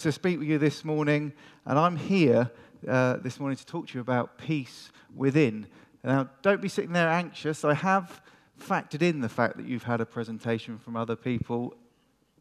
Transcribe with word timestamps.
to 0.00 0.10
speak 0.10 0.38
with 0.38 0.48
you 0.48 0.56
this 0.56 0.82
morning, 0.82 1.30
and 1.66 1.78
I'm 1.78 1.94
here 1.94 2.50
uh, 2.88 3.18
this 3.18 3.38
morning 3.38 3.58
to 3.58 3.66
talk 3.66 3.88
to 3.88 3.94
you 3.94 4.00
about 4.00 4.38
peace 4.38 4.90
within. 5.14 5.66
Now, 6.02 6.30
don't 6.40 6.62
be 6.62 6.70
sitting 6.70 6.94
there 6.94 7.10
anxious. 7.10 7.66
I 7.66 7.74
have 7.74 8.22
factored 8.58 9.02
in 9.02 9.20
the 9.20 9.28
fact 9.28 9.58
that 9.58 9.66
you've 9.66 9.82
had 9.82 10.00
a 10.00 10.06
presentation 10.06 10.78
from 10.78 10.96
other 10.96 11.16
people 11.16 11.74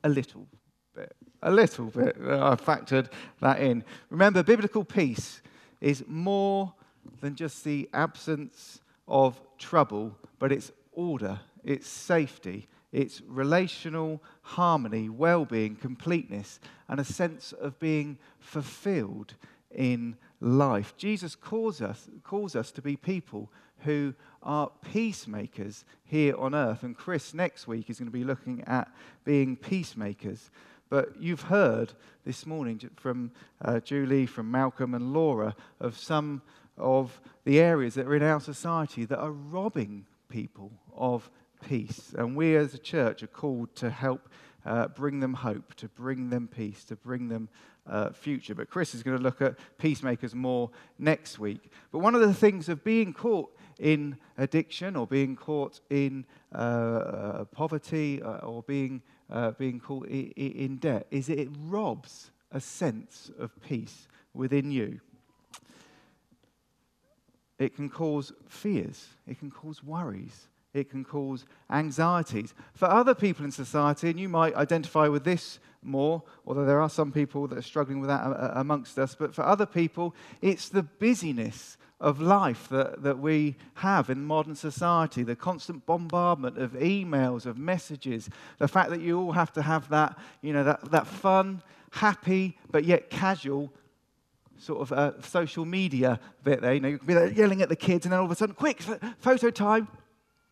a 0.06 0.10
little 0.10 0.48
bit. 0.96 1.14
A 1.42 1.52
little 1.52 1.88
bit. 1.88 2.16
I've 2.22 2.64
factored 2.64 3.12
that 3.42 3.60
in. 3.60 3.84
Remember, 4.10 4.42
biblical 4.42 4.86
peace 4.86 5.42
is 5.82 6.06
more 6.08 6.74
than 7.20 7.36
just 7.36 7.66
the 7.66 7.90
absence 7.94 8.80
of 9.06 9.38
trouble, 9.58 10.16
but 10.40 10.54
it's 10.54 10.72
order, 10.94 11.42
it's 11.66 11.90
safety, 11.90 12.70
it's 12.92 13.22
relational 13.28 14.22
harmony, 14.42 15.10
well 15.10 15.46
being, 15.46 15.76
completeness, 15.76 16.60
and 16.88 17.00
a 17.00 17.04
sense 17.06 17.54
of 17.54 17.80
being 17.80 18.18
fulfilled 18.40 19.36
in 19.72 20.16
life. 20.42 20.96
Jesus 20.98 21.36
calls 21.36 21.82
us, 21.82 22.10
calls 22.24 22.56
us 22.56 22.72
to 22.72 22.82
be 22.82 22.96
people 22.96 23.52
who 23.80 24.14
are 24.42 24.72
peacemakers 24.92 25.86
here 26.04 26.36
on 26.38 26.56
earth. 26.56 26.84
And 26.84 26.98
Chris 26.98 27.34
next 27.34 27.68
week 27.68 27.90
is 27.90 28.00
going 28.00 28.08
to 28.08 28.12
be 28.12 28.24
looking 28.24 28.64
at 28.66 28.92
being 29.24 29.56
peacemakers. 29.56 30.50
But 30.90 31.22
you've 31.22 31.44
heard 31.44 31.94
this 32.26 32.46
morning 32.46 32.82
from 32.96 33.32
uh, 33.64 33.80
Julie, 33.80 34.26
from 34.26 34.50
Malcolm, 34.50 34.96
and 34.96 35.14
Laura 35.14 35.56
of 35.80 35.98
some 35.98 36.42
of 36.78 37.22
the 37.46 37.60
areas 37.60 37.94
that 37.94 38.08
are 38.08 38.16
in 38.16 38.24
our 38.24 38.40
society 38.40 39.06
that 39.06 39.20
are 39.20 39.32
robbing 39.32 40.06
people 40.30 40.72
of 40.96 41.30
peace. 41.62 42.14
And 42.18 42.36
we 42.36 42.56
as 42.56 42.74
a 42.74 42.78
church 42.78 43.24
are 43.24 43.28
called 43.28 43.76
to 43.78 43.90
help 43.90 44.30
uh, 44.66 44.88
bring 44.88 45.20
them 45.20 45.34
hope, 45.34 45.74
to 45.76 45.88
bring 45.88 46.30
them 46.30 46.48
peace, 46.48 46.84
to 46.86 46.96
bring 46.96 47.28
them 47.28 47.50
uh, 47.88 48.12
future. 48.12 48.54
But 48.54 48.70
Chris 48.70 48.94
is 48.94 49.04
going 49.04 49.18
to 49.18 49.24
look 49.24 49.42
at 49.42 49.56
peacemakers 49.78 50.36
more 50.36 50.70
next 50.98 51.40
week. 51.40 51.72
But 51.92 52.00
one 52.00 52.16
of 52.16 52.22
the 52.22 52.34
things 52.34 52.70
of 52.70 52.84
being 52.84 53.14
caught 53.14 53.56
in 53.80 54.18
addiction 54.38 54.96
or 54.96 55.08
being 55.08 55.36
caught 55.36 55.80
in 55.90 56.26
uh, 56.54 56.58
uh 56.58 57.46
poverty 57.46 58.22
uh, 58.22 58.38
or 58.40 58.64
being, 58.64 59.02
uh, 59.30 59.52
being 59.52 59.80
caught 59.80 60.08
in, 60.08 60.32
in 60.32 60.78
debt 60.78 61.08
is 61.12 61.30
it 61.30 61.48
robs 61.62 62.32
a 62.52 62.60
sense 62.60 63.32
of 63.40 63.52
peace 63.62 64.08
within 64.34 64.72
you. 64.72 65.00
It 67.58 67.76
can 67.76 67.90
cause 67.90 68.32
fears, 68.48 69.08
it 69.28 69.40
can 69.40 69.52
cause 69.52 69.84
worries, 69.84 70.48
it 70.74 70.90
can 70.90 71.04
cause 71.04 71.46
anxieties. 71.70 72.54
For 72.74 72.90
other 72.90 73.16
people 73.16 73.46
in 73.46 73.52
society, 73.52 74.10
and 74.10 74.20
you 74.20 74.30
might 74.30 74.56
identify 74.56 75.08
with 75.08 75.24
this 75.24 75.60
more, 75.82 76.24
although 76.46 76.66
there 76.66 76.82
are 76.82 76.90
some 76.90 77.12
people 77.12 77.48
that 77.48 77.58
are 77.58 77.64
struggling 77.64 78.00
with 78.00 78.10
that 78.10 78.22
uh, 78.22 78.30
uh, 78.30 78.52
amongst 78.56 79.00
us, 79.00 79.16
but 79.16 79.34
for 79.34 79.44
other 79.44 79.66
people, 79.66 80.14
it's 80.42 80.70
the 80.70 80.84
busyness 80.84 81.78
of 82.00 82.22
life 82.22 82.70
that, 82.70 83.04
that 83.04 83.20
we 83.20 83.56
have 83.76 84.10
in 84.10 84.24
modern 84.24 84.56
society, 84.56 85.24
the 85.24 85.36
constant 85.36 85.86
bombardment 85.86 86.58
of 86.58 86.72
emails, 86.74 87.46
of 87.46 87.58
messages, 87.58 88.30
the 88.58 88.68
fact 88.68 88.90
that 88.90 89.02
you 89.02 89.20
all 89.20 89.34
have 89.34 89.52
to 89.52 89.62
have 89.62 89.90
that, 89.90 90.18
you 90.42 90.54
know, 90.54 90.64
that, 90.64 90.92
that 90.92 91.08
fun, 91.08 91.62
happy, 91.92 92.58
but 92.72 92.86
yet 92.86 93.10
casual 93.10 93.72
sort 94.58 94.82
of 94.82 94.92
uh, 94.92 95.22
social 95.22 95.66
media 95.66 96.20
bit 96.44 96.62
there. 96.62 96.74
You 96.74 96.80
know, 96.80 96.90
you 96.90 96.98
can 97.00 97.08
be 97.08 97.36
yelling 97.36 97.62
at 97.62 97.70
the 97.70 97.76
kids, 97.76 98.06
and 98.06 98.14
then 98.14 98.20
all 98.20 98.26
of 98.26 98.32
a 98.32 98.36
sudden, 98.36 98.56
quick, 98.56 98.82
photo 99.20 99.50
time. 99.50 99.88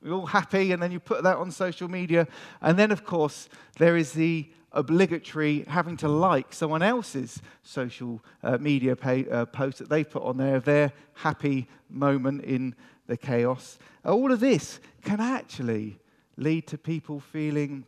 We're 0.08 0.14
all 0.14 0.26
happy, 0.26 0.72
and 0.72 0.82
then 0.82 0.94
you 0.94 1.02
put 1.02 1.24
that 1.24 1.36
on 1.36 1.52
social 1.52 1.90
media. 1.90 2.30
And 2.62 2.80
then, 2.80 2.92
of 2.92 3.04
course, 3.04 3.50
there 3.78 3.98
is 3.98 4.14
the 4.14 4.50
obligatory 4.72 5.66
having 5.68 5.98
to 5.98 6.08
like 6.08 6.54
someone 6.54 6.82
else's 6.82 7.42
social 7.62 8.24
uh, 8.42 8.58
media 8.58 8.96
pay, 8.96 9.30
uh, 9.30 9.46
post 9.46 9.80
that 9.80 9.90
they 9.90 10.06
put 10.06 10.24
on 10.24 10.38
there 10.38 10.56
of 10.56 10.64
their 10.64 10.94
happy 11.14 11.68
moment 11.90 12.46
in 12.46 12.74
the 13.08 13.18
chaos. 13.18 13.80
All 14.06 14.32
of 14.32 14.40
this 14.40 14.80
can 15.04 15.20
actually 15.20 16.00
lead 16.38 16.68
to 16.68 16.78
people 16.78 17.20
feeling 17.20 17.86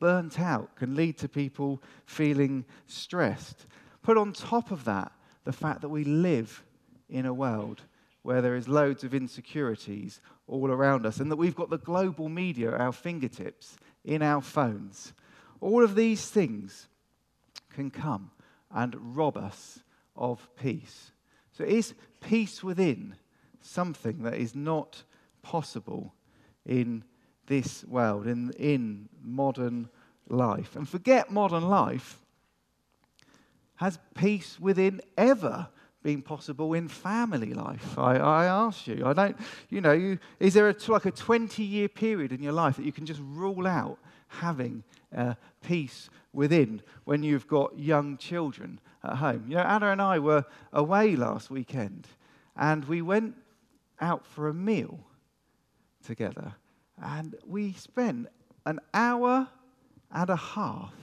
burnt 0.00 0.40
out, 0.40 0.74
can 0.74 0.96
lead 0.96 1.18
to 1.18 1.28
people 1.28 1.80
feeling 2.04 2.64
stressed. 2.86 3.66
Put 4.02 4.18
on 4.18 4.32
top 4.32 4.72
of 4.72 4.84
that 4.86 5.12
the 5.44 5.52
fact 5.52 5.82
that 5.82 5.88
we 5.88 6.02
live 6.02 6.64
in 7.08 7.26
a 7.26 7.34
world 7.34 7.82
where 8.24 8.40
there 8.40 8.56
is 8.56 8.66
loads 8.66 9.04
of 9.04 9.12
insecurities 9.12 10.18
all 10.48 10.70
around 10.70 11.04
us 11.04 11.20
and 11.20 11.30
that 11.30 11.36
we've 11.36 11.54
got 11.54 11.68
the 11.68 11.76
global 11.76 12.30
media 12.30 12.74
at 12.74 12.80
our 12.80 12.90
fingertips 12.90 13.76
in 14.02 14.22
our 14.22 14.40
phones. 14.40 15.12
All 15.60 15.84
of 15.84 15.94
these 15.94 16.30
things 16.30 16.88
can 17.68 17.90
come 17.90 18.30
and 18.70 18.96
rob 19.14 19.36
us 19.36 19.80
of 20.16 20.48
peace. 20.56 21.12
So, 21.52 21.64
is 21.64 21.92
peace 22.22 22.64
within 22.64 23.14
something 23.60 24.22
that 24.22 24.34
is 24.34 24.54
not 24.54 25.02
possible 25.42 26.14
in 26.64 27.04
this 27.46 27.84
world, 27.84 28.26
in, 28.26 28.52
in 28.52 29.10
modern 29.22 29.90
life? 30.30 30.76
And 30.76 30.88
forget 30.88 31.30
modern 31.30 31.68
life. 31.68 32.18
Has 33.76 33.98
peace 34.14 34.58
within 34.58 35.02
ever 35.18 35.68
been 36.04 36.22
possible 36.22 36.74
in 36.74 36.86
family 36.86 37.52
life? 37.54 37.98
I, 37.98 38.16
I 38.18 38.44
ask 38.44 38.86
you. 38.86 39.02
I 39.04 39.12
don't, 39.14 39.36
you 39.70 39.80
know, 39.80 39.92
you, 39.92 40.18
is 40.38 40.54
there 40.54 40.68
a, 40.68 40.76
like 40.86 41.06
a 41.06 41.10
20 41.10 41.64
year 41.64 41.88
period 41.88 42.30
in 42.30 42.40
your 42.40 42.52
life 42.52 42.76
that 42.76 42.84
you 42.84 42.92
can 42.92 43.06
just 43.06 43.20
rule 43.24 43.66
out 43.66 43.98
having 44.28 44.84
uh, 45.16 45.34
peace 45.66 46.10
within 46.32 46.82
when 47.04 47.22
you've 47.22 47.48
got 47.48 47.76
young 47.76 48.18
children 48.18 48.78
at 49.02 49.16
home? 49.16 49.46
You 49.48 49.56
know, 49.56 49.62
Anna 49.62 49.90
and 49.90 50.02
I 50.02 50.20
were 50.20 50.44
away 50.72 51.16
last 51.16 51.50
weekend 51.50 52.06
and 52.54 52.84
we 52.84 53.02
went 53.02 53.34
out 54.00 54.26
for 54.26 54.48
a 54.48 54.54
meal 54.54 55.00
together 56.04 56.54
and 57.02 57.34
we 57.46 57.72
spent 57.72 58.28
an 58.66 58.78
hour 58.92 59.48
and 60.12 60.30
a 60.30 60.36
half 60.36 60.94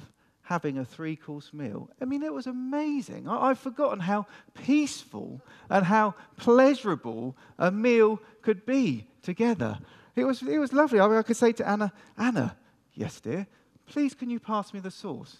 having 0.52 0.78
a 0.78 0.84
three 0.84 1.16
course 1.16 1.54
meal. 1.54 1.90
I 2.02 2.06
mean, 2.06 2.24
it 2.24 2.34
was 2.34 2.46
amazing. 2.46 3.26
I, 3.26 3.48
have 3.48 3.60
forgotten 3.60 4.02
how 4.02 4.26
peaceful 4.54 5.42
and 5.70 5.86
how 5.86 6.14
pleasurable 6.36 7.38
a 7.58 7.72
meal 7.72 8.20
could 8.42 8.66
be 8.66 9.08
together. 9.22 9.80
It 10.14 10.26
was, 10.26 10.42
it 10.42 10.58
was 10.58 10.74
lovely. 10.74 11.00
I, 11.00 11.08
mean, 11.08 11.18
I 11.18 11.22
could 11.22 11.38
say 11.38 11.54
to 11.54 11.66
Anna, 11.66 11.94
Anna, 12.18 12.58
yes, 12.94 13.22
dear, 13.22 13.48
please 13.86 14.14
can 14.14 14.30
you 14.30 14.42
pass 14.42 14.74
me 14.74 14.82
the 14.82 14.92
sauce? 14.92 15.38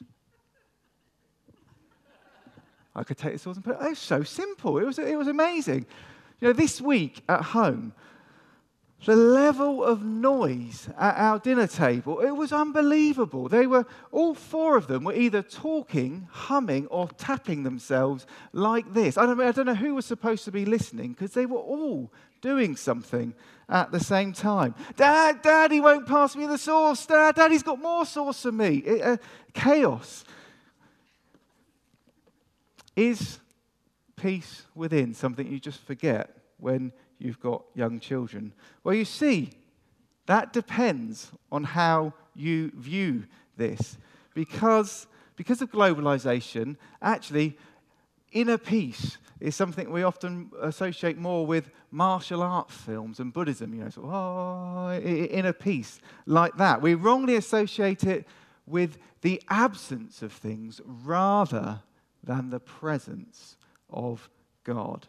I 2.96 3.04
could 3.04 3.18
take 3.18 3.34
the 3.34 3.40
sauce 3.40 3.58
and 3.58 3.66
put 3.66 3.76
it. 3.82 3.86
It 3.86 3.90
was 3.90 4.00
so 4.00 4.24
simple. 4.24 4.78
It 4.78 4.86
was, 4.86 4.98
it 4.98 5.18
was 5.18 5.28
amazing. 5.28 5.86
You 6.40 6.48
know, 6.48 6.54
this 6.54 6.80
week 6.80 7.22
at 7.28 7.42
home, 7.42 7.92
the 9.06 9.16
level 9.16 9.84
of 9.84 10.04
noise 10.04 10.88
at 10.98 11.18
our 11.18 11.40
dinner 11.40 11.66
table, 11.66 12.20
it 12.20 12.32
was 12.32 12.54
unbelievable. 12.54 13.50
They 13.50 13.66
were, 13.66 13.86
all 14.12 14.36
four 14.36 14.78
of 14.78 14.88
them 14.88 15.04
were 15.04 15.16
either 15.16 15.42
talking, 15.42 16.28
humming, 16.30 16.86
or 16.88 17.08
tapping 17.08 17.64
themselves 17.64 18.28
like 18.54 18.94
this. 18.94 19.18
I 19.18 19.26
don't, 19.26 19.42
I 19.42 19.52
don't 19.52 19.66
know 19.66 19.76
who 19.76 19.96
was 19.96 20.06
supposed 20.06 20.46
to 20.46 20.52
be 20.52 20.66
listening 20.66 21.14
because 21.14 21.34
they 21.34 21.48
were 21.48 21.58
all 21.58 22.12
doing 22.42 22.76
something 22.76 23.34
at 23.70 23.92
the 23.92 24.00
same 24.00 24.34
time. 24.34 24.76
Dad, 24.98 25.42
Daddy 25.42 25.80
won't 25.80 26.08
pass 26.08 26.36
me 26.36 26.46
the 26.46 26.58
sauce. 26.58 27.06
Dad, 27.06 27.36
Daddy's 27.36 27.64
got 27.64 27.82
more 27.82 28.06
sauce 28.06 28.44
than 28.44 28.58
me. 28.58 28.78
It, 28.78 29.02
uh, 29.02 29.18
chaos. 29.54 30.26
Is 32.96 33.40
peace 34.16 34.64
within 34.76 35.14
something 35.14 35.48
you 35.48 35.60
just 35.60 35.80
forget 35.80 36.30
when 36.58 36.92
you've 37.22 37.40
got 37.40 37.64
young 37.76 38.00
children? 38.00 38.54
Well, 38.84 38.96
you 38.96 39.06
see, 39.06 39.52
that 40.26 40.54
depends 40.54 41.32
on 41.52 41.64
how 41.64 42.14
you 42.36 42.72
view 42.76 43.26
this. 43.58 43.98
Because, 44.34 45.08
because 45.36 45.62
of 45.62 45.72
globalization, 45.72 46.78
actually, 47.02 47.58
inner 48.32 48.58
peace 48.58 49.18
is 49.40 49.56
something 49.56 49.92
we 49.92 50.04
often 50.04 50.52
associate 50.62 51.18
more 51.18 51.46
with 51.46 51.72
martial 51.90 52.42
arts 52.42 52.76
films 52.76 53.20
and 53.20 53.34
Buddhism, 53.34 53.74
you 53.74 53.82
know, 53.82 53.88
of, 53.88 53.98
oh, 54.00 55.00
inner 55.02 55.54
peace, 55.54 56.00
like 56.26 56.56
that. 56.58 56.82
We 56.82 56.94
wrongly 56.94 57.36
associate 57.36 58.04
it 58.04 58.26
with 58.66 58.98
the 59.22 59.42
absence 59.50 60.22
of 60.22 60.32
things 60.32 60.80
rather 60.86 61.82
than 62.24 62.52
the 62.52 62.60
presence 62.60 63.58
of 63.90 64.30
God. 64.64 65.08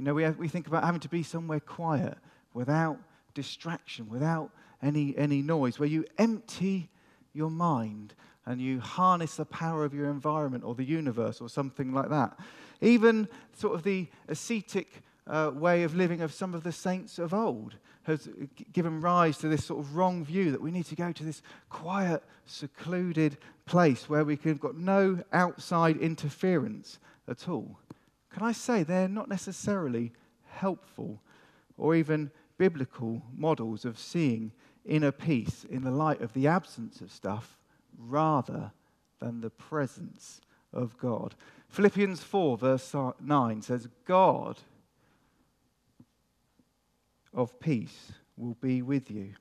You 0.00 0.06
know, 0.06 0.14
we, 0.14 0.22
have, 0.22 0.38
we 0.38 0.48
think 0.48 0.66
about 0.66 0.82
having 0.82 1.02
to 1.02 1.10
be 1.10 1.22
somewhere 1.22 1.60
quiet 1.60 2.16
without 2.54 2.98
distraction, 3.34 4.08
without 4.08 4.50
any, 4.82 5.14
any 5.18 5.42
noise, 5.42 5.78
where 5.78 5.90
you 5.90 6.06
empty 6.16 6.88
your 7.34 7.50
mind 7.50 8.14
and 8.46 8.62
you 8.62 8.80
harness 8.80 9.36
the 9.36 9.44
power 9.44 9.84
of 9.84 9.92
your 9.92 10.08
environment 10.08 10.64
or 10.64 10.74
the 10.74 10.84
universe 10.84 11.42
or 11.42 11.50
something 11.50 11.92
like 11.92 12.08
that. 12.08 12.34
Even 12.80 13.28
sort 13.52 13.74
of 13.74 13.82
the 13.82 14.08
ascetic 14.28 15.02
uh, 15.26 15.50
way 15.52 15.82
of 15.82 15.94
living 15.94 16.22
of 16.22 16.32
some 16.32 16.54
of 16.54 16.62
the 16.62 16.72
saints 16.72 17.18
of 17.18 17.34
old 17.34 17.74
has 18.04 18.26
given 18.72 19.02
rise 19.02 19.36
to 19.36 19.48
this 19.48 19.66
sort 19.66 19.80
of 19.80 19.96
wrong 19.96 20.24
view 20.24 20.50
that 20.50 20.62
we 20.62 20.70
need 20.70 20.86
to 20.86 20.96
go 20.96 21.12
to 21.12 21.24
this 21.24 21.42
quiet, 21.68 22.22
secluded 22.46 23.36
place 23.66 24.08
where 24.08 24.24
we 24.24 24.38
can 24.38 24.52
have 24.52 24.60
got 24.60 24.78
no 24.78 25.22
outside 25.34 25.98
interference 25.98 26.98
at 27.28 27.50
all. 27.50 27.78
Can 28.32 28.42
I 28.42 28.52
say 28.52 28.82
they're 28.82 29.08
not 29.08 29.28
necessarily 29.28 30.12
helpful 30.46 31.20
or 31.76 31.94
even 31.94 32.30
biblical 32.58 33.22
models 33.36 33.84
of 33.84 33.98
seeing 33.98 34.52
inner 34.84 35.12
peace 35.12 35.64
in 35.70 35.82
the 35.82 35.90
light 35.90 36.20
of 36.20 36.32
the 36.32 36.46
absence 36.46 37.00
of 37.00 37.10
stuff 37.10 37.58
rather 37.98 38.72
than 39.18 39.40
the 39.40 39.50
presence 39.50 40.40
of 40.72 40.96
God. 40.98 41.34
Philippians 41.68 42.22
4, 42.22 42.56
verse 42.58 42.94
9 43.20 43.62
says, 43.62 43.88
God 44.04 44.58
of 47.32 47.58
peace 47.60 48.12
will 48.36 48.56
be 48.60 48.82
with 48.82 49.10
you. 49.10 49.34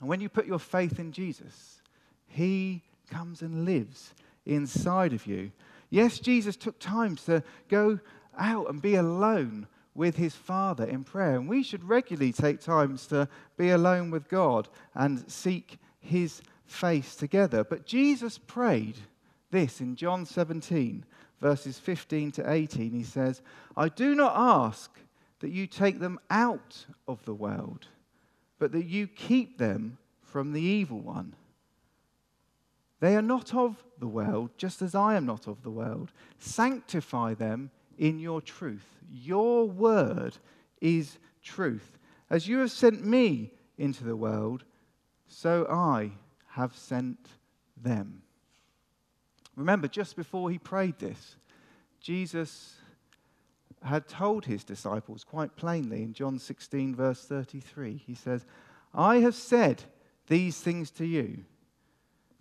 And 0.00 0.08
when 0.08 0.20
you 0.20 0.28
put 0.28 0.46
your 0.46 0.58
faith 0.58 0.98
in 0.98 1.12
Jesus, 1.12 1.82
He 2.26 2.82
comes 3.10 3.42
and 3.42 3.64
lives 3.64 4.14
inside 4.46 5.12
of 5.12 5.26
you. 5.26 5.52
Yes, 5.92 6.18
Jesus 6.18 6.56
took 6.56 6.78
time 6.78 7.16
to 7.26 7.42
go 7.68 8.00
out 8.38 8.70
and 8.70 8.80
be 8.80 8.94
alone 8.94 9.66
with 9.94 10.16
his 10.16 10.34
Father 10.34 10.86
in 10.86 11.04
prayer. 11.04 11.36
And 11.36 11.46
we 11.46 11.62
should 11.62 11.84
regularly 11.84 12.32
take 12.32 12.60
times 12.60 13.06
to 13.08 13.28
be 13.58 13.68
alone 13.68 14.10
with 14.10 14.26
God 14.26 14.70
and 14.94 15.30
seek 15.30 15.78
his 16.00 16.40
face 16.64 17.14
together. 17.14 17.62
But 17.62 17.84
Jesus 17.84 18.38
prayed 18.38 18.96
this 19.50 19.82
in 19.82 19.94
John 19.94 20.24
17, 20.24 21.04
verses 21.42 21.78
15 21.78 22.32
to 22.32 22.50
18. 22.50 22.92
He 22.92 23.04
says, 23.04 23.42
I 23.76 23.90
do 23.90 24.14
not 24.14 24.32
ask 24.34 24.90
that 25.40 25.50
you 25.50 25.66
take 25.66 26.00
them 26.00 26.18
out 26.30 26.86
of 27.06 27.22
the 27.26 27.34
world, 27.34 27.88
but 28.58 28.72
that 28.72 28.86
you 28.86 29.06
keep 29.06 29.58
them 29.58 29.98
from 30.22 30.54
the 30.54 30.62
evil 30.62 31.00
one. 31.00 31.34
They 33.02 33.16
are 33.16 33.22
not 33.22 33.52
of 33.52 33.82
the 33.98 34.06
world, 34.06 34.50
just 34.56 34.80
as 34.80 34.94
I 34.94 35.16
am 35.16 35.26
not 35.26 35.48
of 35.48 35.64
the 35.64 35.72
world. 35.72 36.12
Sanctify 36.38 37.34
them 37.34 37.72
in 37.98 38.20
your 38.20 38.40
truth. 38.40 38.86
Your 39.10 39.68
word 39.68 40.38
is 40.80 41.18
truth. 41.42 41.98
As 42.30 42.46
you 42.46 42.58
have 42.58 42.70
sent 42.70 43.04
me 43.04 43.50
into 43.76 44.04
the 44.04 44.14
world, 44.14 44.62
so 45.26 45.66
I 45.68 46.12
have 46.50 46.76
sent 46.76 47.18
them. 47.76 48.22
Remember, 49.56 49.88
just 49.88 50.14
before 50.14 50.48
he 50.52 50.58
prayed 50.58 51.00
this, 51.00 51.34
Jesus 52.00 52.76
had 53.82 54.06
told 54.06 54.44
his 54.44 54.62
disciples 54.62 55.24
quite 55.24 55.56
plainly 55.56 56.04
in 56.04 56.12
John 56.12 56.38
16, 56.38 56.94
verse 56.94 57.24
33. 57.24 58.00
He 58.06 58.14
says, 58.14 58.46
I 58.94 59.16
have 59.16 59.34
said 59.34 59.82
these 60.28 60.60
things 60.60 60.92
to 60.92 61.04
you 61.04 61.46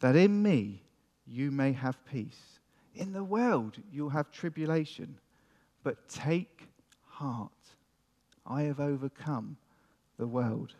that 0.01 0.15
in 0.15 0.43
me 0.43 0.83
you 1.25 1.49
may 1.51 1.71
have 1.71 2.03
peace. 2.05 2.59
In 2.93 3.13
the 3.13 3.23
world 3.23 3.77
you'll 3.91 4.09
have 4.09 4.31
tribulation, 4.31 5.17
but 5.83 6.09
take 6.09 6.67
heart. 7.07 7.51
I 8.45 8.63
have 8.63 8.79
overcome 8.79 9.57
the 10.17 10.27
world. 10.27 10.73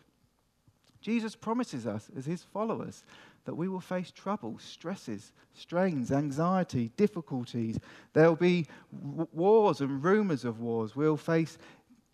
Jesus 1.00 1.34
promises 1.34 1.86
us, 1.86 2.10
as 2.16 2.26
his 2.26 2.44
followers, 2.44 3.04
that 3.44 3.54
we 3.54 3.68
will 3.68 3.80
face 3.80 4.12
trouble, 4.12 4.56
stresses, 4.58 5.32
strains, 5.52 6.12
anxiety, 6.12 6.92
difficulties. 6.96 7.78
There'll 8.12 8.36
be 8.36 8.66
w- 8.92 9.26
wars 9.32 9.80
and 9.80 10.02
rumors 10.02 10.44
of 10.44 10.60
wars. 10.60 10.94
We'll 10.94 11.16
face 11.16 11.58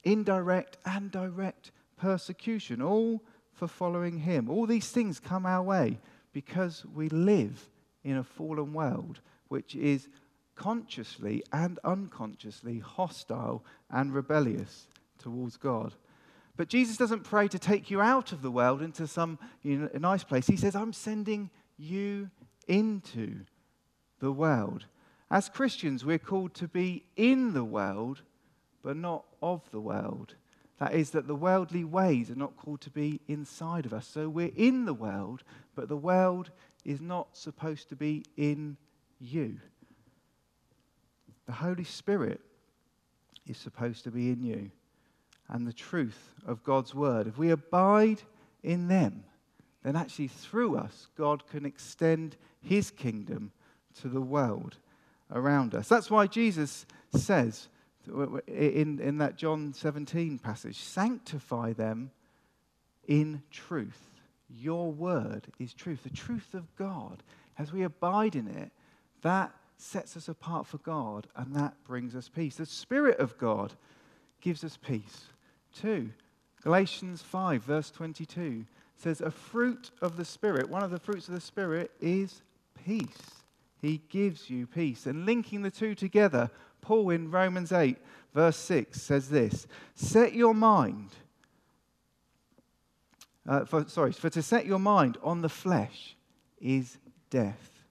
indirect 0.04 0.78
and 0.86 1.10
direct 1.10 1.72
persecution, 1.98 2.80
all 2.80 3.22
for 3.52 3.68
following 3.68 4.18
him. 4.18 4.48
All 4.48 4.66
these 4.66 4.90
things 4.90 5.20
come 5.20 5.44
our 5.44 5.62
way 5.62 5.98
because 6.38 6.86
we 6.94 7.08
live 7.08 7.68
in 8.04 8.16
a 8.16 8.22
fallen 8.22 8.72
world 8.72 9.18
which 9.48 9.74
is 9.74 10.06
consciously 10.54 11.42
and 11.52 11.80
unconsciously 11.82 12.78
hostile 12.78 13.64
and 13.90 14.14
rebellious 14.14 14.86
towards 15.18 15.56
God. 15.56 15.94
But 16.56 16.68
Jesus 16.68 16.96
doesn't 16.96 17.24
pray 17.24 17.48
to 17.48 17.58
take 17.58 17.90
you 17.90 18.00
out 18.00 18.30
of 18.30 18.42
the 18.42 18.52
world 18.52 18.82
into 18.82 19.08
some 19.08 19.40
you 19.62 19.78
know, 19.78 19.90
nice 19.98 20.22
place. 20.22 20.46
He 20.46 20.56
says, 20.56 20.76
I'm 20.76 20.92
sending 20.92 21.50
you 21.76 22.30
into 22.68 23.40
the 24.20 24.30
world. 24.30 24.84
As 25.32 25.48
Christians, 25.48 26.04
we're 26.04 26.20
called 26.20 26.54
to 26.54 26.68
be 26.68 27.02
in 27.16 27.52
the 27.52 27.64
world, 27.64 28.22
but 28.84 28.96
not 28.96 29.24
of 29.42 29.68
the 29.72 29.80
world. 29.80 30.36
That 30.78 30.94
is, 30.94 31.10
that 31.10 31.26
the 31.26 31.34
worldly 31.34 31.84
ways 31.84 32.30
are 32.30 32.36
not 32.36 32.56
called 32.56 32.80
to 32.82 32.90
be 32.90 33.20
inside 33.26 33.84
of 33.84 33.92
us. 33.92 34.06
So 34.06 34.28
we're 34.28 34.52
in 34.54 34.84
the 34.84 34.94
world, 34.94 35.42
but 35.74 35.88
the 35.88 35.96
world 35.96 36.50
is 36.84 37.00
not 37.00 37.36
supposed 37.36 37.88
to 37.88 37.96
be 37.96 38.24
in 38.36 38.76
you. 39.18 39.58
The 41.46 41.52
Holy 41.52 41.84
Spirit 41.84 42.40
is 43.46 43.56
supposed 43.56 44.04
to 44.04 44.10
be 44.10 44.30
in 44.30 44.42
you. 44.42 44.70
And 45.48 45.66
the 45.66 45.72
truth 45.72 46.34
of 46.46 46.62
God's 46.62 46.94
word. 46.94 47.26
If 47.26 47.38
we 47.38 47.50
abide 47.50 48.22
in 48.62 48.88
them, 48.88 49.24
then 49.82 49.96
actually 49.96 50.28
through 50.28 50.76
us, 50.76 51.08
God 51.16 51.46
can 51.48 51.64
extend 51.64 52.36
his 52.60 52.90
kingdom 52.90 53.52
to 54.02 54.08
the 54.08 54.20
world 54.20 54.76
around 55.32 55.74
us. 55.74 55.88
That's 55.88 56.10
why 56.10 56.26
Jesus 56.26 56.84
says, 57.14 57.68
in, 58.06 59.00
in 59.00 59.18
that 59.18 59.36
John 59.36 59.72
17 59.72 60.38
passage. 60.38 60.78
Sanctify 60.78 61.72
them 61.72 62.10
in 63.06 63.42
truth. 63.50 64.00
Your 64.50 64.90
word 64.90 65.48
is 65.58 65.74
truth, 65.74 66.04
the 66.04 66.10
truth 66.10 66.54
of 66.54 66.74
God. 66.76 67.22
As 67.58 67.72
we 67.72 67.82
abide 67.82 68.36
in 68.36 68.46
it, 68.48 68.70
that 69.22 69.52
sets 69.76 70.16
us 70.16 70.28
apart 70.28 70.66
for 70.66 70.78
God 70.78 71.26
and 71.36 71.54
that 71.54 71.74
brings 71.84 72.14
us 72.14 72.28
peace. 72.28 72.56
The 72.56 72.66
Spirit 72.66 73.18
of 73.18 73.38
God 73.38 73.72
gives 74.40 74.64
us 74.64 74.76
peace 74.76 75.26
too. 75.74 76.10
Galatians 76.62 77.22
5, 77.22 77.62
verse 77.62 77.90
22 77.90 78.64
says, 78.96 79.20
A 79.20 79.30
fruit 79.30 79.90
of 80.02 80.16
the 80.16 80.24
Spirit, 80.24 80.68
one 80.68 80.82
of 80.82 80.90
the 80.90 80.98
fruits 80.98 81.28
of 81.28 81.34
the 81.34 81.40
Spirit 81.40 81.90
is 82.00 82.42
peace. 82.84 83.42
He 83.80 84.02
gives 84.08 84.50
you 84.50 84.66
peace. 84.66 85.06
And 85.06 85.24
linking 85.24 85.62
the 85.62 85.70
two 85.70 85.94
together, 85.94 86.50
Paul 86.80 87.10
in 87.10 87.30
Romans 87.30 87.72
8, 87.72 87.98
verse 88.34 88.56
6 88.56 89.00
says 89.00 89.28
this 89.28 89.66
Set 89.94 90.34
your 90.34 90.54
mind, 90.54 91.10
uh, 93.48 93.64
for, 93.64 93.86
sorry, 93.88 94.12
for 94.12 94.30
to 94.30 94.42
set 94.42 94.66
your 94.66 94.78
mind 94.78 95.18
on 95.22 95.42
the 95.42 95.48
flesh 95.48 96.16
is 96.60 96.98
death, 97.30 97.84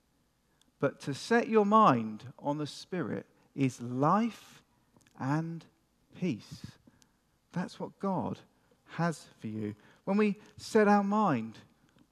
but 0.80 1.00
to 1.02 1.14
set 1.14 1.48
your 1.48 1.66
mind 1.66 2.24
on 2.40 2.58
the 2.58 2.68
spirit 2.68 3.26
is 3.56 3.82
life 3.82 4.62
and 5.20 5.66
peace. 6.20 6.66
That's 7.52 7.80
what 7.80 7.98
God 8.00 8.40
has 8.92 9.26
for 9.40 9.48
you. 9.48 9.76
When 10.06 10.18
we 10.18 10.36
set 10.58 10.88
our 10.88 11.04
mind 11.04 11.58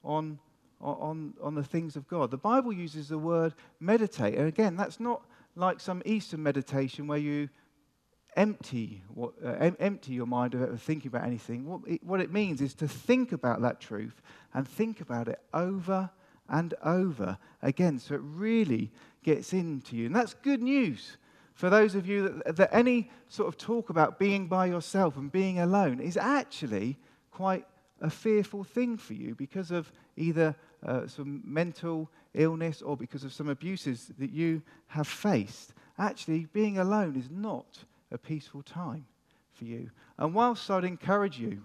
on, 0.04 0.40
on, 0.82 1.34
on 1.42 1.56
the 1.56 1.64
things 1.64 1.96
of 1.96 2.08
God, 2.08 2.32
the 2.32 2.38
Bible 2.38 2.74
uses 2.74 3.10
the 3.10 3.18
word 3.18 3.54
meditate. 3.80 4.36
And 4.36 4.48
again, 4.48 4.76
that's 4.76 5.00
not 5.00 5.22
like 5.56 5.80
some 5.80 6.02
Eastern 6.06 6.44
meditation 6.44 7.08
where 7.08 7.18
you 7.18 7.50
empty, 8.36 9.02
what, 9.14 9.34
uh, 9.44 9.52
em- 9.52 9.78
empty 9.80 10.14
your 10.14 10.26
mind 10.26 10.54
of 10.54 10.82
thinking 10.82 11.08
about 11.08 11.26
anything. 11.26 11.66
What 11.66 11.82
it, 11.88 12.04
what 12.04 12.20
it 12.20 12.32
means 12.32 12.62
is 12.62 12.74
to 12.76 12.88
think 12.88 13.32
about 13.32 13.62
that 13.62 13.80
truth 13.80 14.22
and 14.54 14.68
think 14.68 15.02
about 15.02 15.28
it 15.28 15.40
over 15.54 16.10
and 16.50 16.74
over 16.84 17.38
again 17.64 17.98
so 17.98 18.16
it 18.16 18.22
really 18.24 18.92
gets 19.24 19.54
into 19.54 19.96
you. 19.96 20.06
And 20.08 20.16
that's 20.16 20.34
good 20.34 20.62
news 20.62 21.18
for 21.56 21.70
those 21.70 21.96
of 21.96 22.06
you 22.06 22.42
that, 22.46 22.58
that 22.58 22.70
any 22.74 23.10
sort 23.30 23.48
of 23.48 23.58
talk 23.58 23.90
about 23.90 24.20
being 24.20 24.48
by 24.48 24.66
yourself 24.66 25.18
and 25.18 25.32
being 25.32 25.60
alone 25.60 26.00
is 26.00 26.18
actually 26.18 26.98
quite 27.32 27.66
a 28.02 28.10
fearful 28.10 28.64
thing 28.64 28.98
for 28.98 29.14
you 29.14 29.36
because 29.36 29.72
of 29.72 29.92
either 30.18 30.56
uh, 30.86 31.08
some 31.08 31.42
mental 31.46 32.10
illness 32.34 32.82
or 32.82 32.98
because 32.98 33.24
of 33.24 33.34
some 33.34 33.50
abuses 33.50 34.12
that 34.20 34.32
you 34.32 34.62
have 34.88 35.08
faced. 35.08 35.74
Actually, 35.98 36.48
being 36.54 36.78
alone 36.78 37.16
is 37.16 37.30
not 37.32 37.84
a 38.12 38.18
peaceful 38.18 38.62
time 38.62 39.06
for 39.54 39.66
you. 39.66 39.90
And 40.18 40.34
whilst 40.34 40.70
I'd 40.70 40.84
encourage 40.84 41.40
you 41.40 41.64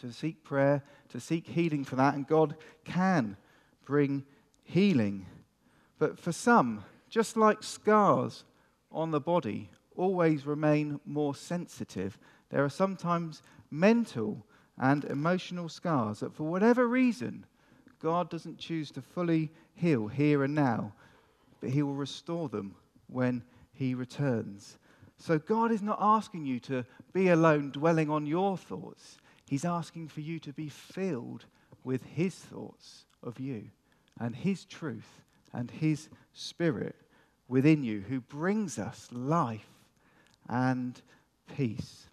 to 0.00 0.12
seek 0.12 0.42
prayer, 0.42 0.82
to 1.10 1.20
seek 1.20 1.46
healing 1.46 1.84
for 1.84 1.96
that, 1.96 2.14
and 2.14 2.26
God 2.26 2.56
can 2.84 3.36
bring 3.84 4.24
healing. 4.64 5.26
But 5.98 6.18
for 6.18 6.32
some, 6.32 6.84
just 7.08 7.36
like 7.36 7.62
scars 7.62 8.44
on 8.90 9.12
the 9.12 9.20
body 9.20 9.70
always 9.96 10.46
remain 10.46 10.98
more 11.06 11.34
sensitive, 11.34 12.18
there 12.50 12.64
are 12.64 12.70
sometimes 12.70 13.42
mental 13.70 14.44
and 14.78 15.04
emotional 15.04 15.68
scars 15.68 16.20
that, 16.20 16.34
for 16.34 16.44
whatever 16.44 16.86
reason, 16.88 17.44
God 18.00 18.30
doesn't 18.30 18.58
choose 18.58 18.90
to 18.92 19.02
fully 19.02 19.50
heal 19.74 20.08
here 20.08 20.42
and 20.42 20.54
now, 20.54 20.92
but 21.60 21.70
He 21.70 21.82
will 21.82 21.94
restore 21.94 22.48
them 22.48 22.74
when 23.06 23.42
He 23.72 23.94
returns. 23.94 24.78
So 25.18 25.38
God 25.38 25.70
is 25.70 25.82
not 25.82 25.98
asking 26.00 26.46
you 26.46 26.58
to 26.60 26.84
be 27.12 27.28
alone 27.28 27.70
dwelling 27.70 28.10
on 28.10 28.26
your 28.26 28.56
thoughts. 28.56 29.18
He's 29.48 29.64
asking 29.64 30.08
for 30.08 30.20
you 30.20 30.38
to 30.40 30.52
be 30.52 30.68
filled 30.68 31.44
with 31.84 32.02
His 32.04 32.34
thoughts 32.34 33.04
of 33.22 33.38
you 33.38 33.70
and 34.18 34.34
His 34.34 34.64
truth 34.64 35.20
and 35.52 35.70
His 35.70 36.08
Spirit 36.32 36.96
within 37.46 37.84
you 37.84 38.00
who 38.08 38.20
brings 38.20 38.78
us 38.78 39.08
life 39.12 39.68
and 40.48 41.00
peace. 41.56 42.08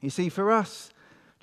You 0.00 0.10
see, 0.10 0.28
for 0.28 0.50
us, 0.50 0.90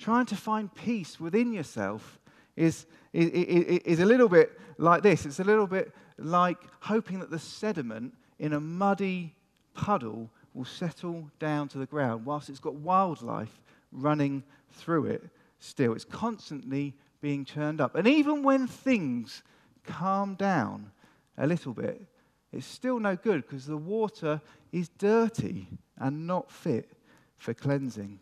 trying 0.02 0.26
to 0.26 0.36
find 0.36 0.74
peace 0.74 1.20
within 1.20 1.52
yourself 1.52 2.18
is, 2.56 2.86
is, 3.12 3.30
is, 3.30 4.00
a 4.00 4.04
little 4.04 4.28
bit 4.28 4.58
like 4.76 5.02
this. 5.02 5.24
It's 5.24 5.38
a 5.38 5.44
little 5.44 5.68
bit 5.68 5.92
like 6.18 6.58
hoping 6.80 7.20
that 7.20 7.30
the 7.30 7.38
sediment 7.38 8.12
in 8.38 8.52
a 8.52 8.60
muddy 8.60 9.34
puddle 9.74 10.28
will 10.54 10.64
settle 10.64 11.30
down 11.38 11.68
to 11.68 11.78
the 11.78 11.86
ground 11.86 12.26
whilst 12.26 12.48
it's 12.48 12.58
got 12.58 12.74
wildlife 12.74 13.60
running 13.92 14.42
through 14.72 15.06
it 15.06 15.22
still. 15.60 15.92
It's 15.94 16.04
constantly 16.04 16.94
being 17.20 17.44
churned 17.44 17.80
up. 17.80 17.94
And 17.94 18.08
even 18.08 18.42
when 18.42 18.66
things 18.66 19.42
calm 19.84 20.34
down 20.34 20.90
a 21.38 21.46
little 21.46 21.72
bit, 21.72 22.04
it's 22.50 22.66
still 22.66 22.98
no 22.98 23.14
good 23.14 23.42
because 23.42 23.66
the 23.66 23.76
water 23.76 24.40
is 24.72 24.88
dirty 24.98 25.68
and 25.96 26.26
not 26.26 26.50
fit 26.50 26.90
for 27.38 27.54
cleansing. 27.54 28.18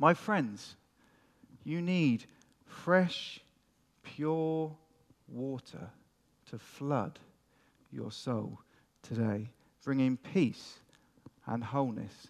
My 0.00 0.14
friends, 0.14 0.76
you 1.62 1.82
need 1.82 2.24
fresh, 2.64 3.38
pure 4.02 4.74
water 5.28 5.90
to 6.48 6.58
flood 6.58 7.18
your 7.92 8.10
soul 8.10 8.58
today, 9.02 9.50
bringing 9.84 10.16
peace 10.16 10.78
and 11.46 11.62
wholeness. 11.62 12.28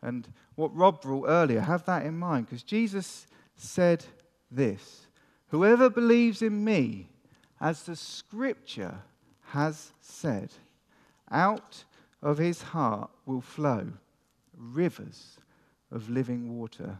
And 0.00 0.26
what 0.54 0.74
Rob 0.74 1.02
brought 1.02 1.28
earlier, 1.28 1.60
have 1.60 1.84
that 1.84 2.06
in 2.06 2.18
mind 2.18 2.46
because 2.46 2.62
Jesus 2.62 3.26
said 3.56 4.06
this 4.50 5.06
Whoever 5.48 5.90
believes 5.90 6.40
in 6.40 6.64
me, 6.64 7.10
as 7.60 7.82
the 7.82 7.94
scripture 7.94 9.02
has 9.48 9.92
said, 10.00 10.50
out 11.30 11.84
of 12.22 12.38
his 12.38 12.62
heart 12.62 13.10
will 13.26 13.42
flow 13.42 13.92
rivers 14.56 15.36
of 15.92 16.08
living 16.08 16.58
water. 16.58 16.98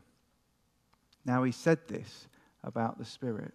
Now, 1.24 1.42
he 1.42 1.52
said 1.52 1.88
this 1.88 2.28
about 2.62 2.98
the 2.98 3.04
Spirit. 3.04 3.52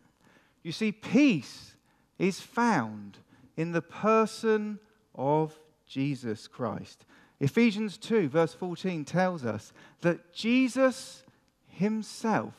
You 0.64 0.72
see, 0.72 0.92
peace 0.92 1.76
is 2.18 2.42
found 2.42 3.18
in 3.56 3.72
the 3.72 3.82
person 3.82 4.80
of 5.16 5.58
Jesus 5.86 6.48
Christ. 6.48 7.06
Ephesians 7.40 7.98
2, 7.98 8.30
verse 8.30 8.54
14, 8.54 9.06
tells 9.06 9.46
us 9.46 9.72
that 10.02 10.34
Jesus 10.34 11.24
himself 11.68 12.56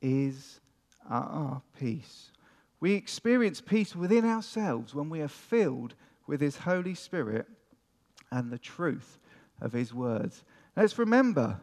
is 0.00 0.60
our 1.08 1.62
peace. 1.78 2.30
We 2.80 2.94
experience 2.94 3.60
peace 3.60 3.94
within 3.94 4.24
ourselves 4.24 4.94
when 4.94 5.10
we 5.10 5.20
are 5.20 5.28
filled 5.28 5.94
with 6.26 6.40
his 6.40 6.56
Holy 6.56 6.94
Spirit 6.94 7.46
and 8.30 8.50
the 8.50 8.58
truth 8.58 9.18
of 9.60 9.72
his 9.72 9.92
words. 9.92 10.42
Let's 10.74 10.98
remember, 10.98 11.60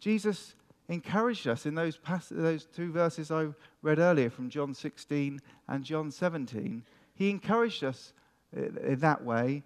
Jesus 0.00 0.54
encouraged 0.88 1.48
us 1.48 1.66
in 1.66 1.74
those, 1.74 1.98
those 2.30 2.66
two 2.66 2.92
verses 2.92 3.30
I 3.30 3.48
read 3.82 3.98
earlier 3.98 4.30
from 4.30 4.50
John 4.50 4.74
16 4.74 5.40
and 5.68 5.84
John 5.84 6.10
17. 6.10 6.82
He 7.14 7.30
encouraged 7.30 7.82
us 7.82 8.12
uh, 8.56 8.60
in 8.80 9.00
that 9.00 9.24
way 9.24 9.62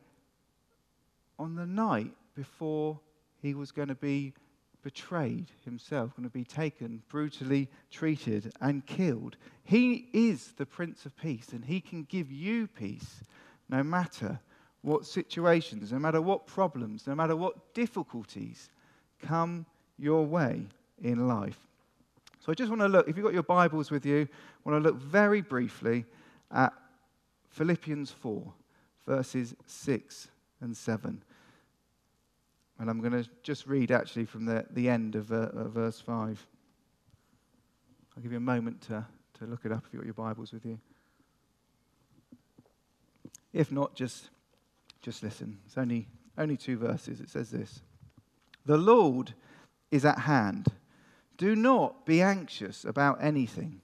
on 1.38 1.56
the 1.56 1.66
night 1.66 2.12
before 2.34 2.98
he 3.42 3.54
was 3.54 3.72
going 3.72 3.88
to 3.88 3.94
be 3.94 4.32
betrayed 4.82 5.46
himself, 5.64 6.16
going 6.16 6.28
to 6.28 6.32
be 6.32 6.44
taken, 6.44 7.02
brutally 7.08 7.68
treated, 7.90 8.52
and 8.60 8.86
killed. 8.86 9.36
He 9.62 10.08
is 10.12 10.52
the 10.56 10.66
Prince 10.66 11.04
of 11.04 11.16
Peace, 11.16 11.48
and 11.52 11.64
he 11.64 11.80
can 11.80 12.04
give 12.04 12.30
you 12.32 12.66
peace 12.66 13.22
no 13.68 13.82
matter 13.82 14.40
what 14.82 15.04
situations, 15.04 15.92
no 15.92 15.98
matter 15.98 16.22
what 16.22 16.46
problems, 16.46 17.06
no 17.06 17.14
matter 17.14 17.36
what 17.36 17.74
difficulties 17.74 18.70
come 19.20 19.66
your 20.00 20.24
way 20.24 20.66
in 21.02 21.28
life. 21.28 21.58
So 22.40 22.50
I 22.50 22.54
just 22.54 22.70
want 22.70 22.80
to 22.80 22.88
look, 22.88 23.08
if 23.08 23.16
you've 23.16 23.24
got 23.24 23.34
your 23.34 23.42
Bibles 23.42 23.90
with 23.90 24.06
you, 24.06 24.26
I 24.30 24.68
want 24.68 24.82
to 24.82 24.88
look 24.88 24.98
very 25.00 25.42
briefly 25.42 26.06
at 26.50 26.72
Philippians 27.50 28.10
4, 28.10 28.52
verses 29.06 29.54
6 29.66 30.28
and 30.62 30.76
7. 30.76 31.22
And 32.78 32.88
I'm 32.88 33.00
going 33.00 33.12
to 33.12 33.28
just 33.42 33.66
read 33.66 33.90
actually 33.90 34.24
from 34.24 34.46
the, 34.46 34.64
the 34.70 34.88
end 34.88 35.16
of, 35.16 35.30
uh, 35.30 35.50
of 35.52 35.72
verse 35.72 36.00
5. 36.00 36.46
I'll 38.16 38.22
give 38.22 38.32
you 38.32 38.38
a 38.38 38.40
moment 38.40 38.80
to, 38.82 39.04
to 39.38 39.46
look 39.46 39.60
it 39.64 39.72
up 39.72 39.84
if 39.86 39.92
you've 39.92 40.02
got 40.02 40.06
your 40.06 40.14
Bibles 40.14 40.52
with 40.52 40.64
you. 40.64 40.78
If 43.52 43.70
not, 43.70 43.94
just, 43.94 44.30
just 45.02 45.22
listen. 45.22 45.58
It's 45.66 45.76
only, 45.76 46.08
only 46.38 46.56
two 46.56 46.78
verses. 46.78 47.20
It 47.20 47.28
says 47.28 47.50
this 47.50 47.82
The 48.64 48.78
Lord 48.78 49.34
is 49.90 50.04
at 50.04 50.20
hand. 50.20 50.68
Do 51.36 51.56
not 51.56 52.04
be 52.04 52.20
anxious 52.20 52.84
about 52.84 53.22
anything, 53.22 53.80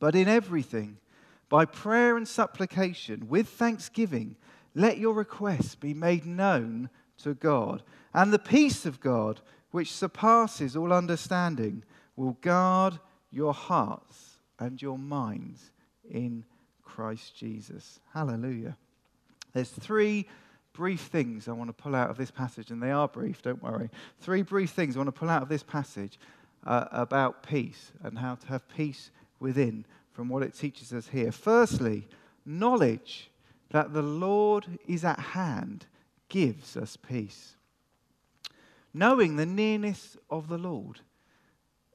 but 0.00 0.14
in 0.14 0.28
everything, 0.28 0.98
by 1.48 1.64
prayer 1.64 2.16
and 2.16 2.26
supplication, 2.26 3.28
with 3.28 3.48
thanksgiving, 3.48 4.36
let 4.74 4.98
your 4.98 5.14
requests 5.14 5.74
be 5.74 5.94
made 5.94 6.26
known 6.26 6.90
to 7.18 7.34
God. 7.34 7.82
And 8.12 8.32
the 8.32 8.38
peace 8.38 8.86
of 8.86 9.00
God, 9.00 9.40
which 9.70 9.92
surpasses 9.92 10.76
all 10.76 10.92
understanding, 10.92 11.84
will 12.16 12.36
guard 12.40 12.98
your 13.30 13.54
hearts 13.54 14.38
and 14.58 14.80
your 14.80 14.98
minds 14.98 15.70
in 16.08 16.44
Christ 16.82 17.36
Jesus. 17.36 18.00
Hallelujah. 18.12 18.76
There's 19.52 19.70
three 19.70 20.26
brief 20.74 21.02
things 21.02 21.48
I 21.48 21.52
want 21.52 21.68
to 21.68 21.82
pull 21.82 21.94
out 21.94 22.10
of 22.10 22.18
this 22.18 22.30
passage, 22.30 22.70
and 22.70 22.82
they 22.82 22.90
are 22.90 23.08
brief, 23.08 23.40
don't 23.40 23.62
worry. 23.62 23.88
Three 24.20 24.42
brief 24.42 24.70
things 24.70 24.96
I 24.96 24.98
want 24.98 25.08
to 25.08 25.12
pull 25.12 25.30
out 25.30 25.42
of 25.42 25.48
this 25.48 25.62
passage 25.62 26.18
uh, 26.66 26.86
about 26.90 27.42
peace 27.42 27.92
and 28.02 28.18
how 28.18 28.34
to 28.34 28.46
have 28.48 28.68
peace 28.68 29.10
within 29.40 29.86
from 30.12 30.28
what 30.28 30.42
it 30.42 30.54
teaches 30.54 30.92
us 30.92 31.08
here. 31.08 31.32
Firstly, 31.32 32.06
knowledge 32.44 33.30
that 33.70 33.92
the 33.94 34.02
Lord 34.02 34.66
is 34.86 35.04
at 35.04 35.18
hand 35.18 35.86
gives 36.28 36.76
us 36.76 36.96
peace. 36.96 37.56
Knowing 38.92 39.36
the 39.36 39.46
nearness 39.46 40.16
of 40.30 40.48
the 40.48 40.58
Lord 40.58 41.00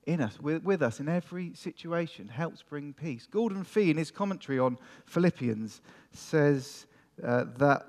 in 0.06 0.22
us, 0.22 0.40
with, 0.40 0.64
with, 0.64 0.82
us 0.82 1.00
in 1.00 1.08
every 1.08 1.54
situation, 1.54 2.28
helps 2.28 2.64
bring 2.64 2.94
peace. 2.94 3.28
Gordon 3.30 3.64
Fee, 3.64 3.92
in 3.92 3.98
his 3.98 4.12
commentary 4.12 4.58
on 4.58 4.78
Philippians, 5.06 5.82
says 6.12 6.88
uh, 7.24 7.46
that 7.58 7.86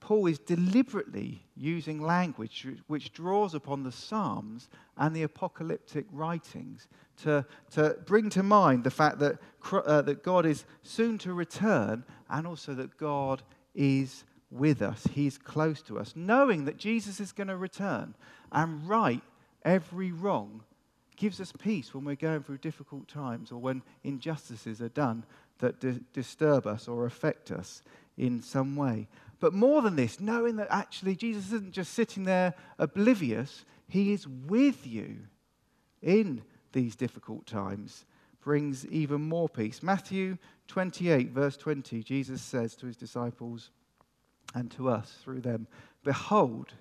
Paul 0.00 0.26
is 0.26 0.38
deliberately 0.38 1.42
using 1.56 2.00
language 2.00 2.66
which 2.86 3.12
draws 3.12 3.54
upon 3.54 3.82
the 3.82 3.92
Psalms 3.92 4.68
and 4.96 5.14
the 5.14 5.24
apocalyptic 5.24 6.06
writings 6.12 6.88
to, 7.22 7.44
to 7.72 7.96
bring 8.06 8.30
to 8.30 8.42
mind 8.42 8.84
the 8.84 8.90
fact 8.90 9.18
that, 9.18 9.38
uh, 9.72 10.02
that 10.02 10.22
God 10.22 10.46
is 10.46 10.64
soon 10.82 11.18
to 11.18 11.34
return 11.34 12.04
and 12.30 12.46
also 12.46 12.74
that 12.74 12.96
God 12.96 13.42
is 13.74 14.24
with 14.50 14.82
us. 14.82 15.06
He's 15.14 15.38
close 15.38 15.82
to 15.82 15.98
us. 15.98 16.12
Knowing 16.14 16.64
that 16.66 16.76
Jesus 16.76 17.18
is 17.18 17.32
going 17.32 17.48
to 17.48 17.56
return 17.56 18.14
and 18.52 18.88
right 18.88 19.22
every 19.64 20.12
wrong 20.12 20.62
gives 21.16 21.40
us 21.40 21.52
peace 21.52 21.94
when 21.94 22.04
we're 22.04 22.16
going 22.16 22.42
through 22.42 22.58
difficult 22.58 23.08
times 23.08 23.50
or 23.50 23.60
when 23.60 23.82
injustices 24.04 24.80
are 24.80 24.88
done 24.90 25.24
that 25.58 25.80
di- 25.80 26.00
disturb 26.12 26.66
us 26.66 26.88
or 26.88 27.06
affect 27.06 27.50
us 27.50 27.82
in 28.16 28.42
some 28.42 28.76
way. 28.76 29.08
But 29.42 29.52
more 29.52 29.82
than 29.82 29.96
this, 29.96 30.20
knowing 30.20 30.54
that 30.58 30.68
actually 30.70 31.16
Jesus 31.16 31.46
isn't 31.46 31.72
just 31.72 31.94
sitting 31.94 32.22
there 32.22 32.54
oblivious, 32.78 33.64
he 33.88 34.12
is 34.12 34.28
with 34.28 34.86
you 34.86 35.16
in 36.00 36.42
these 36.70 36.94
difficult 36.94 37.44
times, 37.44 38.04
brings 38.40 38.86
even 38.86 39.20
more 39.20 39.48
peace. 39.48 39.82
Matthew 39.82 40.38
28, 40.68 41.30
verse 41.30 41.56
20, 41.56 42.04
Jesus 42.04 42.40
says 42.40 42.76
to 42.76 42.86
his 42.86 42.94
disciples 42.94 43.70
and 44.54 44.70
to 44.70 44.88
us 44.88 45.12
through 45.24 45.40
them, 45.40 45.66
Behold, 46.04 46.74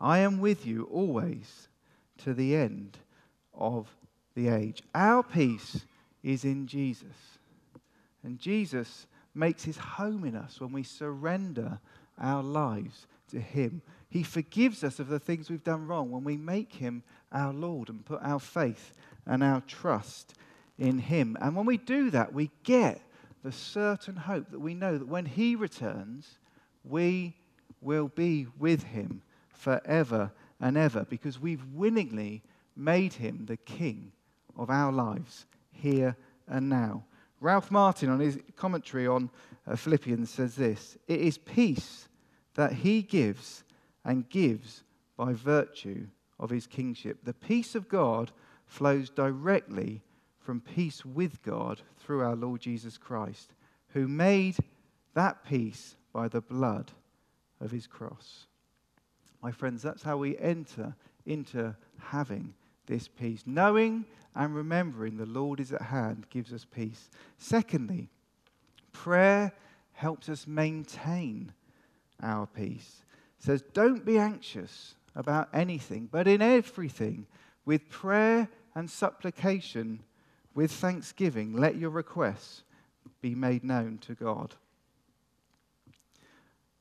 I 0.00 0.18
am 0.18 0.40
with 0.40 0.66
you 0.66 0.88
always 0.90 1.68
to 2.18 2.34
the 2.34 2.56
end 2.56 2.98
of 3.54 3.86
the 4.34 4.48
age. 4.48 4.82
Our 4.92 5.22
peace 5.22 5.86
is 6.24 6.44
in 6.44 6.66
Jesus. 6.66 7.38
And 8.24 8.40
Jesus 8.40 9.06
makes 9.34 9.64
his 9.64 9.76
home 9.76 10.24
in 10.24 10.34
us 10.34 10.60
when 10.60 10.72
we 10.72 10.82
surrender 10.82 11.78
our 12.18 12.42
lives 12.42 13.06
to 13.30 13.40
him. 13.40 13.82
He 14.08 14.22
forgives 14.22 14.82
us 14.82 14.98
of 14.98 15.08
the 15.08 15.18
things 15.18 15.48
we've 15.48 15.64
done 15.64 15.86
wrong 15.86 16.10
when 16.10 16.24
we 16.24 16.36
make 16.36 16.74
him 16.74 17.02
our 17.32 17.52
Lord 17.52 17.88
and 17.88 18.04
put 18.04 18.20
our 18.22 18.40
faith 18.40 18.92
and 19.26 19.42
our 19.42 19.60
trust 19.62 20.34
in 20.78 20.98
him. 20.98 21.36
And 21.40 21.54
when 21.54 21.66
we 21.66 21.76
do 21.76 22.10
that, 22.10 22.32
we 22.32 22.50
get 22.64 23.00
the 23.42 23.52
certain 23.52 24.16
hope 24.16 24.50
that 24.50 24.58
we 24.58 24.74
know 24.74 24.98
that 24.98 25.08
when 25.08 25.26
he 25.26 25.54
returns, 25.54 26.38
we 26.84 27.36
will 27.80 28.08
be 28.08 28.46
with 28.58 28.82
him 28.82 29.22
forever 29.50 30.32
and 30.60 30.76
ever 30.76 31.06
because 31.08 31.38
we've 31.38 31.64
willingly 31.72 32.42
made 32.76 33.14
him 33.14 33.44
the 33.46 33.56
king 33.56 34.12
of 34.58 34.70
our 34.70 34.92
lives 34.92 35.46
here 35.72 36.16
and 36.48 36.68
now. 36.68 37.04
Ralph 37.40 37.70
Martin, 37.70 38.10
on 38.10 38.20
his 38.20 38.38
commentary 38.56 39.06
on 39.06 39.30
uh, 39.66 39.74
Philippians, 39.74 40.30
says 40.30 40.54
this 40.54 40.98
It 41.08 41.20
is 41.20 41.38
peace 41.38 42.08
that 42.54 42.72
he 42.72 43.02
gives 43.02 43.64
and 44.04 44.28
gives 44.28 44.84
by 45.16 45.32
virtue 45.32 46.06
of 46.38 46.50
his 46.50 46.66
kingship. 46.66 47.24
The 47.24 47.34
peace 47.34 47.74
of 47.74 47.88
God 47.88 48.30
flows 48.66 49.10
directly 49.10 50.02
from 50.38 50.60
peace 50.60 51.04
with 51.04 51.42
God 51.42 51.82
through 51.98 52.22
our 52.22 52.36
Lord 52.36 52.60
Jesus 52.60 52.96
Christ, 52.98 53.54
who 53.88 54.08
made 54.08 54.56
that 55.14 55.44
peace 55.44 55.96
by 56.12 56.28
the 56.28 56.40
blood 56.40 56.92
of 57.60 57.70
his 57.70 57.86
cross. 57.86 58.46
My 59.42 59.50
friends, 59.50 59.82
that's 59.82 60.02
how 60.02 60.16
we 60.16 60.38
enter 60.38 60.94
into 61.26 61.74
having 61.98 62.54
this 62.86 63.08
peace. 63.08 63.42
Knowing 63.46 64.04
and 64.34 64.54
remembering 64.54 65.16
the 65.16 65.26
Lord 65.26 65.60
is 65.60 65.72
at 65.72 65.82
hand 65.82 66.26
gives 66.30 66.52
us 66.52 66.64
peace. 66.64 67.10
Secondly, 67.38 68.08
prayer 68.92 69.52
helps 69.92 70.28
us 70.28 70.46
maintain 70.46 71.52
our 72.22 72.46
peace. 72.46 73.02
It 73.38 73.44
says, 73.44 73.62
Don't 73.72 74.04
be 74.04 74.18
anxious 74.18 74.94
about 75.14 75.48
anything, 75.52 76.08
but 76.10 76.28
in 76.28 76.40
everything, 76.42 77.26
with 77.64 77.88
prayer 77.88 78.48
and 78.74 78.90
supplication, 78.90 80.00
with 80.54 80.70
thanksgiving, 80.70 81.52
let 81.54 81.76
your 81.76 81.90
requests 81.90 82.62
be 83.20 83.34
made 83.34 83.64
known 83.64 83.98
to 83.98 84.14
God. 84.14 84.54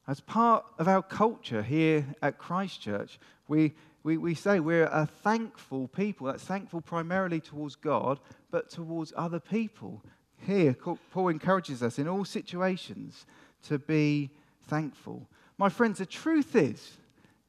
As 0.10 0.22
part 0.22 0.66
of 0.80 0.88
our 0.88 1.04
culture 1.04 1.62
here 1.62 2.04
at 2.24 2.40
Christchurch, 2.40 3.20
we, 3.48 3.76
we, 4.02 4.18
we 4.18 4.34
say 4.34 4.60
we're 4.60 4.86
a 4.86 5.06
thankful 5.06 5.88
people. 5.88 6.26
That's 6.26 6.44
thankful 6.44 6.82
primarily 6.82 7.40
towards 7.40 7.76
God, 7.76 8.20
but 8.50 8.72
towards 8.72 9.14
other 9.16 9.40
people. 9.40 10.02
Here, 10.48 10.76
Paul 11.12 11.28
encourages 11.28 11.84
us 11.84 12.00
in 12.00 12.08
all 12.08 12.26
situations 12.26 13.28
to 13.68 13.78
be 13.78 14.32
thankful. 14.68 15.28
My 15.60 15.70
friends, 15.70 16.00
the 16.00 16.08
truth 16.08 16.56
is, 16.56 16.98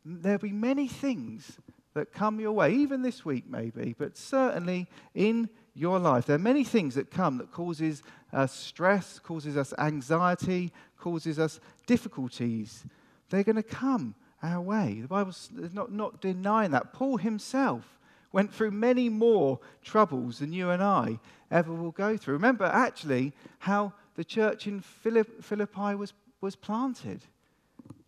there'll 0.05 0.39
be 0.39 0.53
many 0.53 0.87
things 0.87 1.57
that 1.95 2.13
come 2.13 2.41
your 2.41 2.53
way, 2.53 2.75
even 2.75 3.01
this 3.01 3.25
week 3.25 3.45
maybe, 3.49 3.95
but 3.99 4.19
certainly 4.19 4.87
in 5.15 5.49
your 5.81 5.99
life. 5.99 6.27
There 6.27 6.37
are 6.37 6.39
many 6.39 6.63
things 6.63 6.95
that 6.97 7.11
come 7.11 7.39
that 7.39 7.51
causes 7.51 8.03
us 8.33 8.55
stress, 8.55 9.19
causes 9.19 9.57
us 9.57 9.73
anxiety, 9.79 10.73
causes 10.99 11.39
us 11.39 11.59
difficulties. 11.87 12.85
They're 13.31 13.43
going 13.43 13.57
to 13.57 13.63
come 13.63 14.15
our 14.43 14.61
way. 14.61 14.99
The 15.01 15.09
Bible's 15.09 15.49
not, 15.73 15.91
not 15.91 16.21
denying 16.21 16.73
that. 16.73 16.93
Paul 16.93 17.17
himself 17.17 17.99
went 18.33 18.53
through 18.53 18.71
many 18.71 19.09
more 19.09 19.59
troubles 19.83 20.39
than 20.39 20.53
you 20.53 20.71
and 20.71 20.83
I 20.83 21.19
ever 21.51 21.73
will 21.73 21.91
go 21.91 22.17
through. 22.17 22.35
Remember, 22.35 22.65
actually, 22.65 23.33
how 23.61 23.93
the 24.17 24.25
church 24.25 24.67
in 24.67 24.81
Philippi 24.81 25.95
was, 25.95 26.13
was 26.41 26.57
planted. 26.57 27.25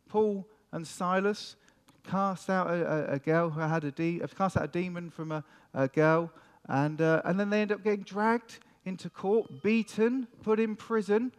Paul 0.08 0.46
and 0.72 0.86
Silas 0.86 1.56
cast 2.04 2.50
out 2.50 2.68
a, 2.68 3.12
a, 3.12 3.14
a 3.14 3.18
girl 3.18 3.50
who 3.50 3.60
had 3.60 3.84
a 3.84 3.90
de- 3.90 4.20
cast 4.36 4.56
out 4.56 4.64
a 4.64 4.68
demon 4.68 5.10
from 5.10 5.32
a, 5.32 5.44
a 5.74 5.88
girl, 5.88 6.30
and, 6.68 7.00
uh, 7.00 7.22
and 7.24 7.38
then 7.38 7.50
they 7.50 7.62
end 7.62 7.72
up 7.72 7.82
getting 7.82 8.02
dragged 8.02 8.58
into 8.84 9.08
court, 9.10 9.62
beaten, 9.62 10.26
put 10.42 10.58
in 10.58 10.76
prison, 10.76 11.32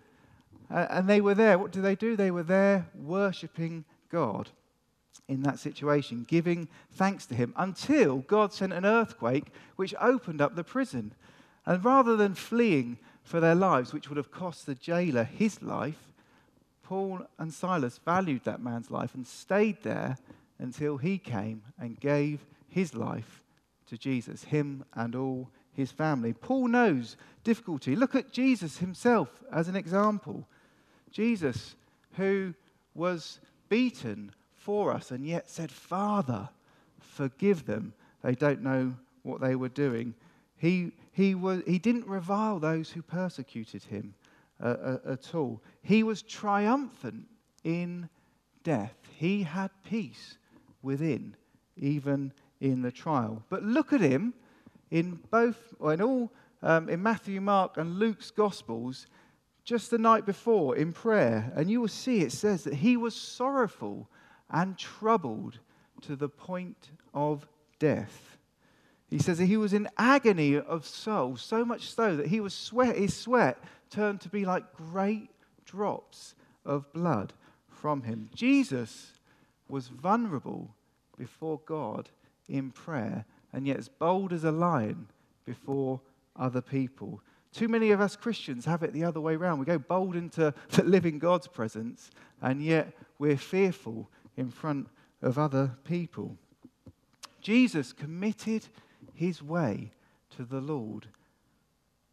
uh, 0.71 0.87
and 0.89 1.09
they 1.09 1.21
were 1.21 1.35
there. 1.35 1.57
What 1.57 1.71
do 1.71 1.81
they 1.81 1.95
do? 1.95 2.15
They 2.15 2.31
were 2.31 2.43
there 2.43 2.87
worshipping 2.95 3.85
God 4.09 4.49
in 5.27 5.41
that 5.43 5.59
situation, 5.59 6.25
giving 6.27 6.67
thanks 6.91 7.25
to 7.27 7.35
Him 7.35 7.53
until 7.55 8.17
God 8.19 8.53
sent 8.53 8.73
an 8.73 8.85
earthquake 8.85 9.47
which 9.75 9.95
opened 9.99 10.41
up 10.41 10.55
the 10.55 10.63
prison. 10.63 11.13
And 11.65 11.83
rather 11.83 12.15
than 12.17 12.33
fleeing 12.33 12.97
for 13.23 13.39
their 13.39 13.55
lives, 13.55 13.93
which 13.93 14.09
would 14.09 14.17
have 14.17 14.31
cost 14.31 14.65
the 14.65 14.75
jailer 14.75 15.23
his 15.23 15.61
life, 15.61 16.11
Paul 16.83 17.21
and 17.39 17.53
Silas 17.53 17.99
valued 18.03 18.43
that 18.43 18.61
man's 18.61 18.91
life 18.91 19.15
and 19.15 19.25
stayed 19.25 19.81
there 19.83 20.17
until 20.59 20.97
he 20.97 21.17
came 21.17 21.63
and 21.79 21.99
gave 21.99 22.45
his 22.67 22.93
life 22.93 23.42
to 23.87 23.97
Jesus, 23.97 24.43
him 24.45 24.83
and 24.93 25.15
all 25.15 25.49
his 25.73 25.91
family. 25.91 26.33
Paul 26.33 26.67
knows 26.67 27.17
difficulty. 27.43 27.95
Look 27.95 28.15
at 28.15 28.31
Jesus 28.31 28.77
himself 28.77 29.29
as 29.51 29.67
an 29.67 29.75
example. 29.75 30.47
Jesus, 31.11 31.75
who 32.13 32.53
was 32.93 33.39
beaten 33.69 34.31
for 34.53 34.91
us 34.91 35.11
and 35.11 35.25
yet 35.25 35.49
said, 35.49 35.71
Father, 35.71 36.49
forgive 36.99 37.65
them. 37.65 37.93
They 38.23 38.35
don't 38.35 38.61
know 38.61 38.93
what 39.23 39.41
they 39.41 39.55
were 39.55 39.69
doing. 39.69 40.13
He, 40.57 40.91
he, 41.11 41.35
was, 41.35 41.61
he 41.67 41.79
didn't 41.79 42.07
revile 42.07 42.59
those 42.59 42.89
who 42.89 43.01
persecuted 43.01 43.83
him 43.83 44.13
uh, 44.61 44.67
uh, 44.67 44.97
at 45.11 45.35
all. 45.35 45.61
He 45.81 46.03
was 46.03 46.21
triumphant 46.21 47.25
in 47.63 48.09
death. 48.63 48.95
He 49.17 49.43
had 49.43 49.71
peace 49.89 50.37
within, 50.81 51.35
even 51.75 52.31
in 52.63 52.81
the 52.81 52.91
trial. 52.91 53.43
But 53.49 53.61
look 53.61 53.91
at 53.91 53.99
him 53.99 54.33
in 54.89 55.19
both, 55.29 55.73
or 55.79 55.93
in 55.93 56.01
all, 56.01 56.31
um, 56.61 56.87
in 56.87 57.03
Matthew, 57.03 57.41
Mark, 57.41 57.77
and 57.77 57.99
Luke's 57.99 58.31
Gospels, 58.31 59.05
just 59.65 59.91
the 59.91 59.97
night 59.97 60.25
before 60.25 60.75
in 60.75 60.93
prayer, 60.93 61.51
and 61.55 61.69
you 61.69 61.81
will 61.81 61.89
see 61.89 62.21
it 62.21 62.31
says 62.31 62.63
that 62.63 62.75
he 62.75 62.95
was 62.95 63.15
sorrowful 63.15 64.09
and 64.49 64.77
troubled 64.77 65.59
to 66.01 66.15
the 66.15 66.29
point 66.29 66.91
of 67.13 67.47
death. 67.79 68.37
He 69.09 69.19
says 69.19 69.39
that 69.39 69.45
he 69.45 69.57
was 69.57 69.73
in 69.73 69.89
agony 69.97 70.57
of 70.57 70.85
soul, 70.85 71.35
so 71.35 71.65
much 71.65 71.93
so 71.93 72.15
that 72.15 72.27
he 72.27 72.39
was 72.39 72.53
sweat, 72.53 72.95
his 72.95 73.15
sweat 73.15 73.57
turned 73.89 74.21
to 74.21 74.29
be 74.29 74.45
like 74.45 74.73
great 74.73 75.29
drops 75.65 76.33
of 76.65 76.91
blood 76.93 77.33
from 77.67 78.03
him. 78.03 78.29
Jesus 78.33 79.11
was 79.67 79.89
vulnerable 79.89 80.73
before 81.17 81.59
God 81.65 82.09
in 82.47 82.71
prayer 82.71 83.25
and 83.53 83.67
yet 83.67 83.77
as 83.77 83.87
bold 83.87 84.33
as 84.33 84.43
a 84.43 84.51
lion 84.51 85.07
before 85.45 86.01
other 86.35 86.61
people. 86.61 87.21
Too 87.53 87.67
many 87.67 87.91
of 87.91 88.01
us 88.01 88.15
Christians 88.15 88.65
have 88.65 88.81
it 88.81 88.93
the 88.93 89.03
other 89.03 89.21
way 89.21 89.35
around. 89.35 89.59
We 89.59 89.65
go 89.65 89.77
bold 89.77 90.15
into 90.15 90.53
living 90.83 91.19
God's 91.19 91.47
presence, 91.47 92.09
and 92.41 92.63
yet 92.63 92.93
we're 93.19 93.37
fearful 93.37 94.09
in 94.35 94.49
front 94.49 94.87
of 95.21 95.37
other 95.37 95.77
people. 95.83 96.35
Jesus 97.41 97.93
committed 97.93 98.65
his 99.13 99.43
way 99.43 99.91
to 100.35 100.43
the 100.43 100.61
Lord 100.61 101.07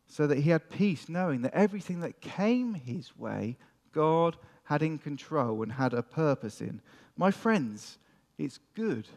so 0.06 0.26
that 0.26 0.40
he 0.40 0.50
had 0.50 0.68
peace, 0.68 1.08
knowing 1.08 1.40
that 1.42 1.54
everything 1.54 2.00
that 2.00 2.20
came 2.20 2.74
his 2.74 3.16
way, 3.16 3.56
God 3.92 4.36
had 4.64 4.82
in 4.82 4.98
control 4.98 5.62
and 5.62 5.72
had 5.72 5.94
a 5.94 6.02
purpose 6.02 6.60
in. 6.60 6.82
My 7.16 7.30
friends, 7.30 7.96
it's 8.36 8.58
good 8.74 9.08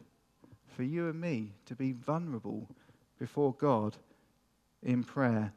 for 0.76 0.84
you 0.84 1.10
and 1.10 1.20
me 1.20 1.54
to 1.66 1.76
be 1.76 1.92
vulnerable 1.92 2.68
before 3.20 3.54
God 3.54 3.98
in 4.82 5.04
prayer. 5.04 5.54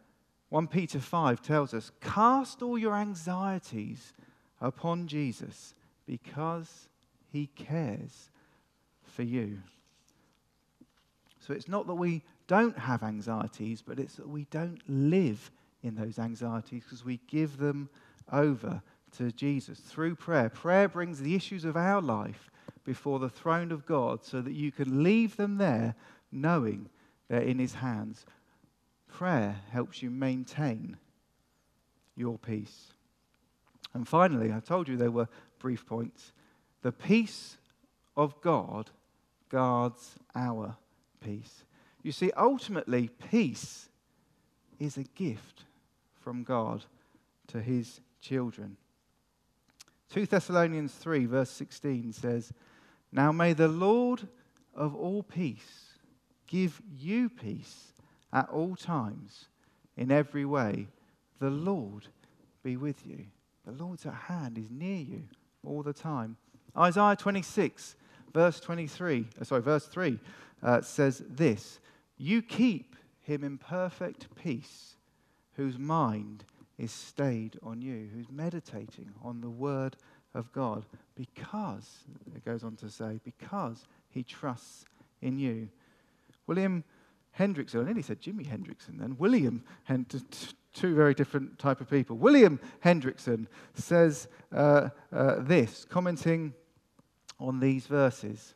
1 0.50 0.68
Peter 0.68 1.00
5 1.00 1.42
tells 1.42 1.74
us, 1.74 1.90
Cast 2.00 2.62
all 2.62 2.78
your 2.78 2.94
anxieties 2.94 4.12
upon 4.60 5.06
Jesus 5.06 5.74
because 6.06 6.88
he 7.32 7.48
cares 7.48 8.30
for 9.02 9.22
you. 9.22 9.58
So 11.40 11.52
it's 11.52 11.68
not 11.68 11.86
that 11.86 11.94
we 11.94 12.22
don't 12.46 12.78
have 12.78 13.02
anxieties, 13.02 13.82
but 13.82 13.98
it's 13.98 14.16
that 14.16 14.28
we 14.28 14.46
don't 14.50 14.80
live 14.88 15.50
in 15.82 15.94
those 15.94 16.18
anxieties 16.18 16.82
because 16.84 17.04
we 17.04 17.20
give 17.28 17.58
them 17.58 17.88
over 18.32 18.82
to 19.16 19.30
Jesus 19.32 19.78
through 19.78 20.16
prayer. 20.16 20.48
Prayer 20.48 20.88
brings 20.88 21.20
the 21.20 21.34
issues 21.34 21.64
of 21.64 21.76
our 21.76 22.00
life 22.00 22.50
before 22.86 23.18
the 23.18 23.28
throne 23.28 23.72
of 23.72 23.84
God 23.84 24.24
so 24.24 24.40
that 24.40 24.54
you 24.54 24.72
can 24.72 25.02
leave 25.02 25.36
them 25.36 25.58
there 25.58 25.94
knowing 26.32 26.88
they're 27.28 27.40
in 27.40 27.58
His 27.58 27.74
hands. 27.74 28.24
Prayer 29.08 29.56
helps 29.70 30.02
you 30.02 30.10
maintain 30.10 30.96
your 32.14 32.38
peace. 32.38 32.92
And 33.92 34.06
finally, 34.06 34.52
I 34.52 34.60
told 34.60 34.88
you 34.88 34.96
there 34.96 35.10
were 35.10 35.28
brief 35.58 35.84
points. 35.84 36.32
The 36.82 36.92
peace 36.92 37.56
of 38.16 38.40
God 38.40 38.90
guards 39.48 40.14
our 40.34 40.76
peace. 41.20 41.64
You 42.02 42.12
see, 42.12 42.30
ultimately, 42.36 43.10
peace 43.30 43.88
is 44.78 44.96
a 44.96 45.02
gift 45.02 45.64
from 46.20 46.44
God 46.44 46.84
to 47.48 47.60
his 47.60 48.00
children. 48.20 48.76
2 50.10 50.26
Thessalonians 50.26 50.92
3, 50.94 51.26
verse 51.26 51.50
16 51.50 52.12
says, 52.12 52.52
now 53.16 53.32
may 53.32 53.54
the 53.54 53.66
Lord 53.66 54.28
of 54.74 54.94
all 54.94 55.22
peace 55.22 55.94
give 56.46 56.82
you 56.94 57.30
peace 57.30 57.92
at 58.30 58.46
all 58.50 58.76
times, 58.76 59.46
in 59.96 60.12
every 60.12 60.44
way. 60.44 60.86
The 61.40 61.48
Lord 61.48 62.08
be 62.62 62.76
with 62.76 63.06
you. 63.06 63.24
The 63.64 63.72
Lord's 63.72 64.04
at 64.04 64.12
hand, 64.12 64.58
He's 64.58 64.70
near 64.70 64.98
you 64.98 65.22
all 65.64 65.82
the 65.82 65.94
time. 65.94 66.36
Isaiah 66.76 67.16
26, 67.16 67.96
verse 68.34 68.60
23, 68.60 69.26
uh, 69.40 69.44
sorry, 69.44 69.62
verse 69.62 69.86
3 69.86 70.20
uh, 70.62 70.82
says 70.82 71.22
this 71.26 71.80
You 72.18 72.42
keep 72.42 72.96
him 73.22 73.42
in 73.42 73.56
perfect 73.56 74.26
peace, 74.36 74.96
whose 75.54 75.78
mind 75.78 76.44
is 76.76 76.92
stayed 76.92 77.58
on 77.62 77.80
you, 77.80 78.10
who's 78.14 78.30
meditating 78.30 79.10
on 79.22 79.40
the 79.40 79.48
word 79.48 79.96
of 80.36 80.52
God, 80.52 80.84
because, 81.16 82.04
it 82.34 82.44
goes 82.44 82.62
on 82.62 82.76
to 82.76 82.90
say, 82.90 83.20
because 83.24 83.86
he 84.10 84.22
trusts 84.22 84.84
in 85.22 85.38
you. 85.38 85.68
William 86.46 86.84
Hendriksen, 87.38 87.80
I 87.80 87.84
nearly 87.84 88.02
said 88.02 88.20
Jimi 88.20 88.46
Hendrickson 88.46 88.98
then, 88.98 89.16
William, 89.18 89.64
two 90.74 90.94
very 90.94 91.14
different 91.14 91.58
type 91.58 91.80
of 91.80 91.88
people. 91.88 92.16
William 92.16 92.60
Hendriksen 92.84 93.46
says 93.74 94.28
uh, 94.52 94.90
uh, 95.12 95.36
this, 95.40 95.86
commenting 95.88 96.52
on 97.40 97.60
these 97.60 97.86
verses. 97.86 98.54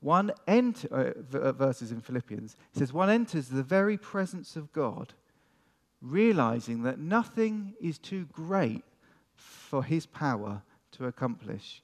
One 0.00 0.30
ent- 0.46 0.86
uh, 0.92 1.12
uh, 1.32 1.52
verses 1.52 1.90
in 1.90 2.00
Philippians, 2.00 2.54
he 2.72 2.78
says, 2.78 2.92
one 2.92 3.10
enters 3.10 3.48
the 3.48 3.62
very 3.62 3.96
presence 3.96 4.56
of 4.56 4.72
God, 4.72 5.14
realizing 6.00 6.84
that 6.84 6.98
nothing 6.98 7.74
is 7.80 7.98
too 7.98 8.26
great 8.32 8.84
for 9.34 9.82
his 9.82 10.06
power 10.06 10.62
to 10.92 11.06
accomplish, 11.06 11.82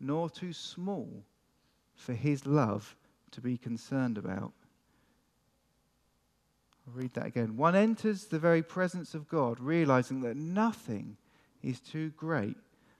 nor 0.00 0.28
too 0.30 0.52
small 0.52 1.24
for 1.94 2.12
his 2.12 2.46
love 2.46 2.96
to 3.32 3.40
be 3.40 3.56
concerned 3.56 4.18
about. 4.18 4.52
I'll 6.86 6.94
read 6.94 7.14
that 7.14 7.26
again. 7.26 7.56
One 7.56 7.74
enters 7.74 8.26
the 8.26 8.38
very 8.38 8.62
presence 8.62 9.14
of 9.14 9.28
God, 9.28 9.58
realizing 9.58 10.20
that 10.20 10.36
nothing 10.36 11.16
is 11.62 11.80
too 11.80 12.10
great 12.16 12.56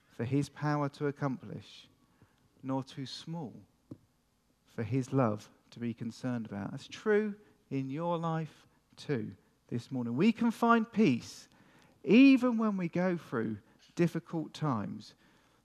for 0.07 0.25
his 0.25 0.49
power 0.49 0.89
to 0.89 1.07
accomplish, 1.07 1.87
nor 2.63 2.83
too 2.83 3.05
small 3.05 3.53
for 4.75 4.83
his 4.83 5.13
love 5.13 5.49
to 5.71 5.79
be 5.79 5.93
concerned 5.93 6.45
about. 6.45 6.71
That's 6.71 6.87
true 6.87 7.33
in 7.71 7.89
your 7.89 8.17
life 8.17 8.67
too 8.95 9.31
this 9.69 9.91
morning. 9.91 10.15
We 10.15 10.31
can 10.31 10.51
find 10.51 10.91
peace 10.91 11.47
even 12.03 12.57
when 12.57 12.77
we 12.77 12.87
go 12.87 13.17
through 13.17 13.57
difficult 13.95 14.53
times 14.53 15.13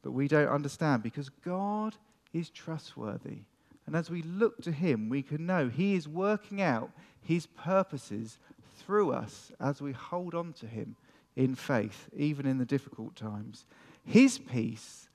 that 0.03 0.11
we 0.11 0.29
don't 0.29 0.49
understand 0.49 1.03
because 1.03 1.29
God 1.29 1.97
is 2.33 2.51
trustworthy. 2.51 3.41
And 3.87 3.97
as 3.97 4.11
we 4.11 4.23
look 4.23 4.63
to 4.63 4.73
him, 4.73 5.09
we 5.09 5.23
can 5.23 5.47
know 5.47 5.69
he 5.69 5.95
is 5.95 6.09
working 6.09 6.63
out 6.63 6.91
his 7.21 7.47
purposes 7.47 8.39
through 8.79 9.13
us 9.13 9.53
as 9.61 9.81
we 9.81 9.93
hold 9.93 10.35
on 10.35 10.53
to 10.55 10.67
him 10.67 10.97
in 11.37 11.55
faith, 11.55 12.09
even 12.17 12.47
in 12.47 12.59
the 12.59 12.65
difficult 12.65 13.17
times. 13.17 13.65
His 14.05 14.39
peace 14.39 15.09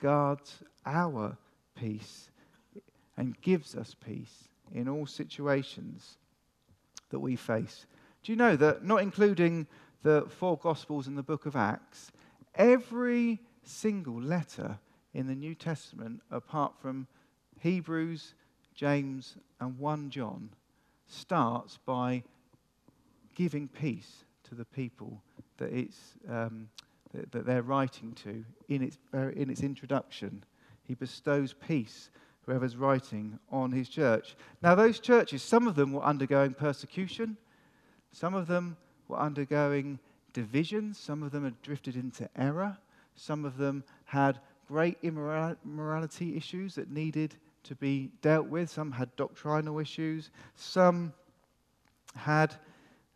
guards 0.00 0.62
our 0.84 1.36
peace 1.74 2.30
and 3.16 3.40
gives 3.40 3.74
us 3.74 3.94
peace 4.04 4.48
in 4.72 4.88
all 4.88 5.06
situations 5.06 6.16
that 7.10 7.20
we 7.20 7.36
face. 7.36 7.86
Do 8.22 8.32
you 8.32 8.36
know 8.36 8.56
that, 8.56 8.84
not 8.84 9.02
including 9.02 9.66
the 10.02 10.26
four 10.28 10.56
Gospels 10.56 11.06
and 11.06 11.16
the 11.16 11.22
book 11.22 11.46
of 11.46 11.56
Acts, 11.56 12.10
every 12.54 13.40
single 13.64 14.20
letter 14.20 14.78
in 15.14 15.26
the 15.26 15.34
New 15.34 15.54
Testament, 15.54 16.20
apart 16.30 16.74
from 16.80 17.06
Hebrews, 17.60 18.34
James, 18.74 19.36
and 19.60 19.78
1 19.78 20.10
John, 20.10 20.50
starts 21.06 21.78
by 21.84 22.22
giving 23.34 23.68
peace 23.68 24.24
to 24.44 24.54
the 24.54 24.64
people 24.64 25.22
that, 25.58 25.72
it's, 25.72 26.14
um, 26.28 26.68
that, 27.12 27.30
that, 27.32 27.46
they're 27.46 27.62
writing 27.62 28.12
to 28.24 28.44
in 28.68 28.82
its, 28.82 28.98
in 29.12 29.50
its 29.50 29.62
introduction. 29.62 30.44
He 30.84 30.94
bestows 30.94 31.54
peace, 31.54 32.10
whoever's 32.46 32.76
writing, 32.76 33.38
on 33.50 33.72
his 33.72 33.88
church. 33.88 34.36
Now, 34.62 34.74
those 34.74 34.98
churches, 34.98 35.42
some 35.42 35.66
of 35.66 35.76
them 35.76 35.92
were 35.92 36.02
undergoing 36.02 36.54
persecution, 36.54 37.36
some 38.10 38.34
of 38.34 38.46
them 38.46 38.76
were 39.08 39.18
undergoing 39.18 39.98
division, 40.32 40.94
some 40.94 41.22
of 41.22 41.30
them 41.30 41.44
had 41.44 41.60
drifted 41.62 41.96
into 41.96 42.28
error, 42.36 42.78
some 43.14 43.44
of 43.44 43.56
them 43.56 43.84
had 44.04 44.38
great 44.66 44.98
immorality 45.02 46.36
issues 46.36 46.74
that 46.74 46.90
needed 46.90 47.34
to 47.64 47.74
be 47.74 48.10
dealt 48.22 48.46
with. 48.46 48.70
Some 48.70 48.92
had 48.92 49.14
doctrinal 49.16 49.78
issues. 49.78 50.30
Some 50.56 51.12
had, 52.14 52.54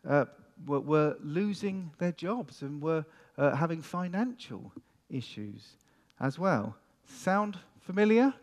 uh, 0.07 0.25
were, 0.65 0.79
were, 0.79 1.17
losing 1.21 1.91
their 1.97 2.11
jobs 2.11 2.61
and 2.61 2.81
were 2.81 3.05
uh, 3.37 3.55
having 3.55 3.81
financial 3.81 4.71
issues 5.09 5.77
as 6.19 6.39
well. 6.39 6.75
Sound 7.05 7.57
familiar? 7.79 8.33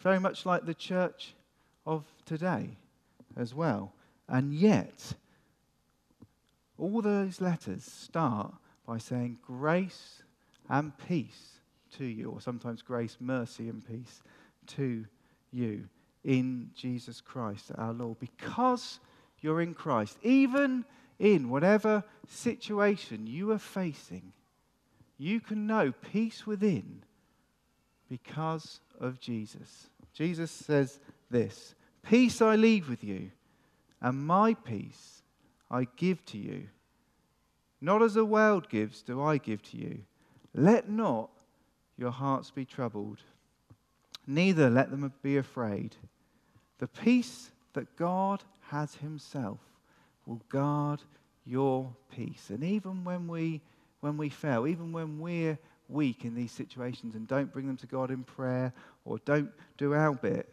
Very 0.00 0.18
much 0.18 0.46
like 0.46 0.66
the 0.66 0.74
church 0.74 1.34
of 1.86 2.04
today 2.24 2.76
as 3.36 3.54
well. 3.54 3.92
And 4.28 4.54
yet, 4.54 5.14
all 6.78 7.02
those 7.02 7.40
letters 7.40 7.84
start 7.84 8.54
by 8.86 8.98
saying 8.98 9.38
grace 9.42 10.22
and 10.68 10.92
peace 11.08 11.60
to 11.98 12.04
you, 12.04 12.30
or 12.30 12.40
sometimes 12.40 12.82
grace, 12.82 13.16
mercy, 13.20 13.68
and 13.68 13.86
peace 13.86 14.22
to 14.66 15.04
you 15.50 15.88
in 16.24 16.70
Jesus 16.74 17.20
Christ, 17.20 17.70
our 17.76 17.92
Lord, 17.92 18.18
because 18.18 19.00
you're 19.40 19.60
in 19.60 19.74
Christ. 19.74 20.16
Even 20.22 20.84
in 21.18 21.50
whatever 21.50 22.04
situation 22.28 23.26
you 23.26 23.50
are 23.50 23.58
facing, 23.58 24.32
you 25.18 25.40
can 25.40 25.66
know 25.66 25.92
peace 25.92 26.46
within 26.46 27.02
because 28.08 28.80
of 29.00 29.20
Jesus. 29.20 29.88
Jesus 30.12 30.50
says 30.50 31.00
this 31.30 31.74
Peace 32.02 32.40
I 32.42 32.56
leave 32.56 32.88
with 32.88 33.04
you, 33.04 33.30
and 34.00 34.26
my 34.26 34.54
peace 34.54 35.22
I 35.70 35.86
give 35.96 36.24
to 36.26 36.38
you. 36.38 36.68
Not 37.80 38.02
as 38.02 38.14
the 38.14 38.24
world 38.24 38.68
gives, 38.68 39.02
do 39.02 39.20
I 39.20 39.38
give 39.38 39.62
to 39.62 39.76
you. 39.76 40.00
Let 40.54 40.88
not 40.88 41.30
your 41.96 42.10
hearts 42.10 42.50
be 42.50 42.64
troubled, 42.64 43.20
neither 44.26 44.68
let 44.68 44.90
them 44.90 45.12
be 45.22 45.36
afraid. 45.36 45.96
The 46.78 46.88
peace 46.88 47.50
that 47.74 47.96
God 47.96 48.42
has 48.70 48.96
Himself 48.96 49.60
will 50.26 50.42
guard 50.48 51.00
your 51.44 51.94
peace. 52.14 52.50
And 52.50 52.62
even 52.64 53.04
when 53.04 53.28
we, 53.28 53.60
when 54.00 54.16
we 54.16 54.28
fail, 54.28 54.66
even 54.66 54.92
when 54.92 55.18
we're 55.18 55.58
weak 55.88 56.24
in 56.24 56.34
these 56.34 56.52
situations 56.52 57.14
and 57.14 57.26
don't 57.26 57.52
bring 57.52 57.66
them 57.66 57.76
to 57.78 57.86
God 57.86 58.10
in 58.10 58.24
prayer 58.24 58.72
or 59.04 59.18
don't 59.24 59.50
do 59.76 59.94
our 59.94 60.12
bit, 60.12 60.48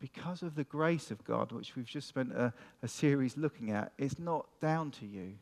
because 0.00 0.42
of 0.42 0.56
the 0.56 0.64
grace 0.64 1.10
of 1.12 1.22
God, 1.24 1.52
which 1.52 1.76
we've 1.76 1.86
just 1.86 2.08
spent 2.08 2.32
a, 2.32 2.52
a 2.82 2.88
series 2.88 3.36
looking 3.36 3.70
at, 3.70 3.92
it's 3.98 4.18
not 4.18 4.46
down 4.60 4.90
to 4.90 5.06
you, 5.06 5.34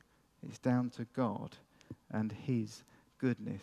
it's 0.47 0.59
down 0.59 0.91
to 0.91 1.07
God 1.17 1.57
and 2.11 2.31
His 2.31 2.83
goodness. 3.19 3.63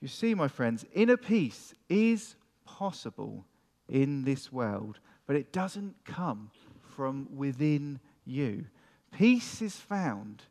You 0.00 0.08
see, 0.08 0.34
my 0.34 0.48
friends, 0.48 0.84
inner 0.92 1.16
peace 1.16 1.74
is 1.88 2.36
possible 2.64 3.44
in 3.88 4.24
this 4.24 4.52
world, 4.52 5.00
but 5.26 5.36
it 5.36 5.52
doesn't 5.52 5.96
come 6.04 6.50
from 6.82 7.28
within 7.34 7.98
you. 8.24 8.66
Peace 9.12 9.60
is 9.62 9.76
found 9.76 10.42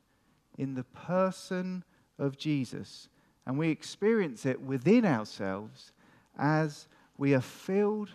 in 0.58 0.74
the 0.74 0.84
person 0.84 1.84
of 2.20 2.38
Jesus, 2.38 3.10
and 3.46 3.58
we 3.58 3.70
experience 3.70 4.46
it 4.46 4.60
within 4.60 5.06
ourselves 5.06 5.92
as 6.38 6.88
we 7.18 7.34
are 7.34 7.42
filled 7.42 8.10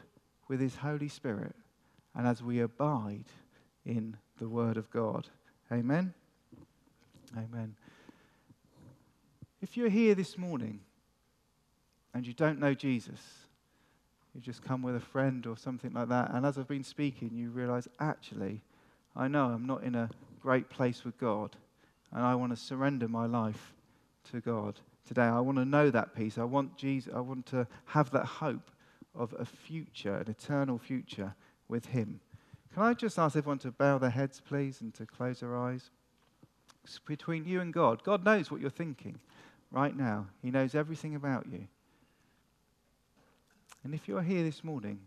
with 0.48 0.60
His 0.60 0.76
Holy 0.76 1.08
Spirit 1.08 1.54
and 2.14 2.26
as 2.26 2.42
we 2.42 2.60
abide 2.60 3.24
in 3.86 4.16
the 4.38 4.48
Word 4.48 4.76
of 4.76 4.90
God. 4.90 5.28
Amen. 5.70 6.12
Amen. 7.36 7.74
If 9.62 9.76
you're 9.76 9.88
here 9.88 10.14
this 10.14 10.36
morning 10.36 10.80
and 12.14 12.26
you 12.26 12.32
don't 12.32 12.58
know 12.58 12.74
Jesus, 12.74 13.20
you've 14.34 14.44
just 14.44 14.62
come 14.62 14.82
with 14.82 14.96
a 14.96 15.00
friend 15.00 15.46
or 15.46 15.56
something 15.56 15.92
like 15.92 16.08
that, 16.08 16.30
and 16.32 16.44
as 16.44 16.58
I've 16.58 16.68
been 16.68 16.84
speaking, 16.84 17.30
you 17.32 17.50
realize, 17.50 17.88
actually, 18.00 18.62
I 19.16 19.28
know 19.28 19.46
I'm 19.46 19.66
not 19.66 19.82
in 19.82 19.94
a 19.94 20.10
great 20.40 20.68
place 20.68 21.04
with 21.04 21.18
God, 21.18 21.56
and 22.12 22.22
I 22.22 22.34
want 22.34 22.52
to 22.52 22.56
surrender 22.56 23.08
my 23.08 23.26
life 23.26 23.72
to 24.30 24.40
God 24.40 24.80
today. 25.06 25.22
I 25.22 25.40
want 25.40 25.58
to 25.58 25.64
know 25.64 25.90
that 25.90 26.14
peace. 26.14 26.38
I 26.38 26.44
want 26.44 26.76
Jesus, 26.76 27.12
I 27.14 27.20
want 27.20 27.46
to 27.46 27.66
have 27.86 28.10
that 28.12 28.26
hope 28.26 28.70
of 29.14 29.34
a 29.38 29.44
future, 29.44 30.16
an 30.16 30.30
eternal 30.30 30.78
future 30.78 31.34
with 31.68 31.86
Him. 31.86 32.20
Can 32.74 32.82
I 32.82 32.94
just 32.94 33.18
ask 33.18 33.36
everyone 33.36 33.58
to 33.58 33.70
bow 33.70 33.98
their 33.98 34.10
heads, 34.10 34.40
please, 34.40 34.80
and 34.80 34.94
to 34.94 35.04
close 35.04 35.40
their 35.40 35.56
eyes? 35.56 35.90
It's 36.84 36.98
between 36.98 37.44
you 37.44 37.60
and 37.60 37.72
God. 37.72 38.02
God 38.02 38.24
knows 38.24 38.50
what 38.50 38.60
you're 38.60 38.70
thinking 38.70 39.18
right 39.70 39.96
now, 39.96 40.26
He 40.42 40.50
knows 40.50 40.74
everything 40.74 41.14
about 41.14 41.46
you. 41.50 41.66
And 43.84 43.94
if 43.94 44.06
you're 44.06 44.22
here 44.22 44.44
this 44.44 44.62
morning 44.62 45.00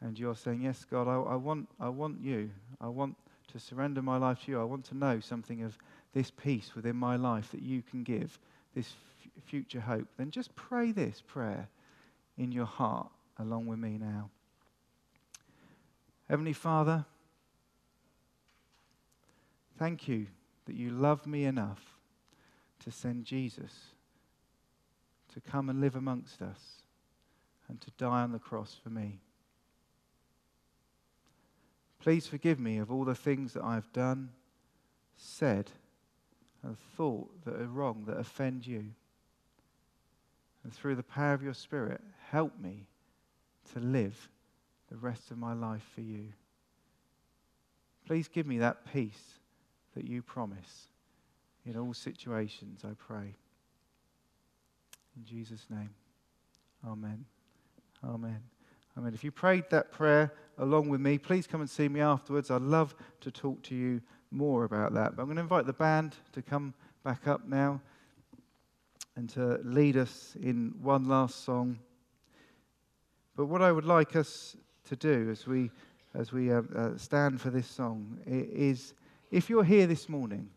and 0.00 0.18
you're 0.18 0.36
saying, 0.36 0.62
Yes, 0.62 0.84
God, 0.90 1.08
I, 1.08 1.32
I, 1.32 1.36
want, 1.36 1.68
I 1.78 1.88
want 1.88 2.20
you, 2.20 2.50
I 2.80 2.88
want 2.88 3.16
to 3.52 3.58
surrender 3.58 4.02
my 4.02 4.16
life 4.16 4.44
to 4.44 4.52
you, 4.52 4.60
I 4.60 4.64
want 4.64 4.84
to 4.86 4.96
know 4.96 5.20
something 5.20 5.62
of 5.62 5.76
this 6.12 6.30
peace 6.30 6.74
within 6.74 6.96
my 6.96 7.16
life 7.16 7.50
that 7.52 7.62
you 7.62 7.82
can 7.82 8.02
give, 8.02 8.38
this 8.74 8.94
f- 9.24 9.42
future 9.44 9.80
hope, 9.80 10.06
then 10.16 10.30
just 10.30 10.54
pray 10.56 10.92
this 10.92 11.22
prayer 11.26 11.68
in 12.38 12.52
your 12.52 12.64
heart 12.64 13.08
along 13.38 13.66
with 13.66 13.78
me 13.78 13.98
now. 13.98 14.30
Heavenly 16.28 16.54
Father, 16.54 17.04
thank 19.78 20.08
you 20.08 20.26
that 20.64 20.74
you 20.74 20.90
love 20.90 21.26
me 21.26 21.44
enough 21.44 21.80
to 22.84 22.90
send 22.90 23.24
Jesus 23.24 23.72
to 25.34 25.40
come 25.40 25.68
and 25.68 25.80
live 25.80 25.96
amongst 25.96 26.42
us 26.42 26.82
and 27.68 27.80
to 27.80 27.90
die 27.92 28.22
on 28.22 28.32
the 28.32 28.38
cross 28.38 28.76
for 28.82 28.90
me. 28.90 29.20
Please 32.00 32.26
forgive 32.26 32.60
me 32.60 32.78
of 32.78 32.90
all 32.90 33.04
the 33.04 33.14
things 33.14 33.52
that 33.54 33.64
I've 33.64 33.92
done, 33.92 34.30
said, 35.16 35.72
and 36.62 36.76
thought 36.96 37.44
that 37.44 37.54
are 37.54 37.66
wrong, 37.66 38.04
that 38.06 38.18
offend 38.18 38.66
you. 38.66 38.86
And 40.62 40.72
through 40.72 40.96
the 40.96 41.02
power 41.02 41.32
of 41.32 41.42
your 41.42 41.54
Spirit, 41.54 42.00
help 42.30 42.58
me 42.60 42.86
to 43.72 43.80
live 43.80 44.28
the 44.88 44.96
rest 44.96 45.30
of 45.30 45.38
my 45.38 45.52
life 45.52 45.88
for 45.94 46.00
you. 46.00 46.32
Please 48.06 48.28
give 48.28 48.46
me 48.46 48.58
that 48.58 48.92
peace 48.92 49.40
that 49.96 50.06
you 50.06 50.22
promise 50.22 50.88
in 51.64 51.76
all 51.76 51.92
situations, 51.92 52.82
I 52.84 52.92
pray. 52.96 53.34
In 55.16 55.24
Jesus' 55.24 55.66
name, 55.68 55.90
Amen. 56.86 57.24
Amen. 58.06 58.40
Amen. 58.96 59.14
If 59.14 59.24
you 59.24 59.30
prayed 59.30 59.64
that 59.70 59.90
prayer 59.90 60.32
along 60.58 60.88
with 60.88 61.00
me, 61.00 61.18
please 61.18 61.46
come 61.46 61.60
and 61.60 61.68
see 61.68 61.88
me 61.88 62.00
afterwards. 62.00 62.50
I'd 62.50 62.62
love 62.62 62.94
to 63.22 63.30
talk 63.30 63.62
to 63.64 63.74
you 63.74 64.00
more 64.30 64.64
about 64.64 64.94
that. 64.94 65.16
But 65.16 65.22
I'm 65.22 65.28
going 65.28 65.36
to 65.36 65.42
invite 65.42 65.66
the 65.66 65.72
band 65.72 66.14
to 66.32 66.42
come 66.42 66.72
back 67.04 67.26
up 67.26 67.46
now 67.48 67.80
and 69.16 69.28
to 69.30 69.58
lead 69.64 69.96
us 69.96 70.36
in 70.40 70.74
one 70.80 71.08
last 71.08 71.44
song. 71.44 71.78
But 73.34 73.46
what 73.46 73.60
I 73.60 73.72
would 73.72 73.84
like 73.84 74.14
us 74.14 74.56
to 74.88 74.96
do 74.96 75.28
as 75.30 75.46
we, 75.46 75.70
as 76.14 76.32
we 76.32 76.52
uh, 76.52 76.62
uh, 76.74 76.96
stand 76.96 77.40
for 77.40 77.50
this 77.50 77.66
song 77.66 78.18
is 78.26 78.94
if 79.30 79.50
you're 79.50 79.64
here 79.64 79.86
this 79.86 80.08
morning 80.08 80.48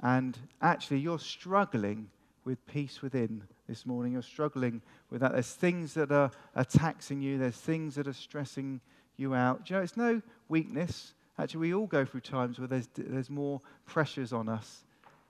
and 0.00 0.38
actually 0.62 1.00
you're 1.00 1.18
struggling 1.18 2.08
with 2.44 2.64
peace 2.66 3.02
within 3.02 3.42
this 3.68 3.84
morning, 3.84 4.14
you're 4.14 4.22
struggling 4.22 4.80
with 5.10 5.20
that, 5.20 5.32
there's 5.32 5.52
things 5.52 5.94
that 5.94 6.10
are, 6.10 6.30
are 6.56 6.64
taxing 6.64 7.20
you, 7.20 7.38
there's 7.38 7.56
things 7.56 7.94
that 7.96 8.08
are 8.08 8.14
stressing 8.14 8.80
you 9.16 9.34
out. 9.34 9.66
Do 9.66 9.74
you 9.74 9.78
know, 9.78 9.84
it's 9.84 9.96
no 9.96 10.22
weakness. 10.48 11.12
Actually, 11.38 11.60
we 11.60 11.74
all 11.74 11.86
go 11.86 12.04
through 12.04 12.22
times 12.22 12.58
where 12.58 12.66
there's, 12.66 12.88
there's 12.96 13.28
more 13.28 13.60
pressures 13.84 14.32
on 14.32 14.48
us. 14.48 14.84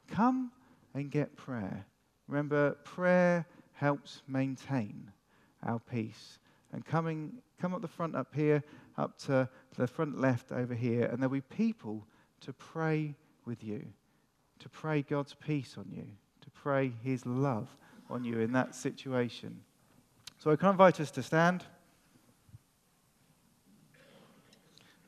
Come 0.09 0.53
and 0.94 1.11
get 1.11 1.37
prayer. 1.37 1.85
Remember, 2.29 2.72
prayer 2.85 3.44
helps 3.72 4.22
maintain 4.29 5.11
our 5.66 5.81
peace. 5.81 6.38
And 6.72 6.85
coming, 6.85 7.33
come 7.61 7.74
up 7.74 7.83
the 7.83 7.88
front 7.88 8.14
up 8.14 8.35
here, 8.35 8.62
up 8.96 9.18
to 9.22 9.48
the 9.77 9.87
front 9.87 10.20
left 10.20 10.53
over 10.53 10.74
here, 10.74 11.07
and 11.07 11.18
there'll 11.18 11.33
be 11.33 11.40
people 11.40 12.07
to 12.42 12.53
pray 12.53 13.14
with 13.44 13.64
you, 13.64 13.85
to 14.61 14.68
pray 14.68 15.03
God's 15.03 15.35
peace 15.35 15.74
on 15.77 15.87
you, 15.90 16.07
to 16.40 16.51
pray 16.51 16.92
His 17.03 17.27
love 17.27 17.68
on 18.11 18.25
you 18.25 18.40
in 18.40 18.53
that 18.53 18.75
situation. 18.75 19.61
So 20.38 20.51
I 20.51 20.57
can 20.57 20.71
invite 20.71 21.01
us 21.01 21.11
to 21.12 21.23
stand. 21.23 21.64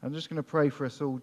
I'm 0.02 0.14
just 0.14 0.28
going 0.28 0.36
to 0.36 0.42
pray 0.42 0.70
for 0.70 0.86
us 0.86 1.00
all 1.00 1.20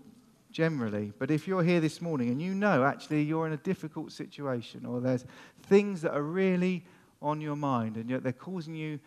generally. 0.51 1.11
But 1.19 1.29
if 1.31 1.47
you're 1.47 1.63
here 1.63 1.79
this 1.79 2.01
morning 2.01 2.29
and 2.29 2.41
you 2.41 2.53
know 2.53 2.83
actually 2.83 3.23
you're 3.23 3.47
in 3.47 3.53
a 3.53 3.57
difficult 3.57 4.11
situation 4.11 4.85
or 4.85 5.01
there's 5.01 5.25
things 5.63 6.01
that 6.01 6.13
are 6.13 6.21
really 6.21 6.85
on 7.21 7.41
your 7.41 7.55
mind 7.55 7.97
and 7.97 8.09
yet 8.09 8.23
they're 8.23 8.31
causing 8.31 8.75
you 8.75 8.99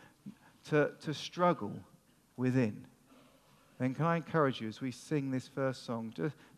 to, 0.68 0.90
to 1.00 1.14
struggle 1.14 1.72
within, 2.37 2.85
then 3.78 3.94
can 3.94 4.04
I 4.04 4.16
encourage 4.16 4.61
you 4.61 4.68
as 4.68 4.80
we 4.80 4.90
sing 4.90 5.30
this 5.30 5.48
first 5.48 5.87
song, 5.87 6.12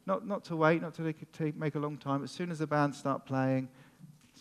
not, 0.06 0.26
not 0.26 0.44
to 0.46 0.56
wait, 0.56 0.82
not 0.82 0.94
to 0.94 1.14
take, 1.32 1.56
make 1.56 1.76
a 1.76 1.78
long 1.78 1.96
time. 1.96 2.24
As 2.24 2.32
soon 2.32 2.50
as 2.50 2.58
the 2.58 2.66
band 2.66 2.94
start 2.94 3.24
playing, 3.24 3.68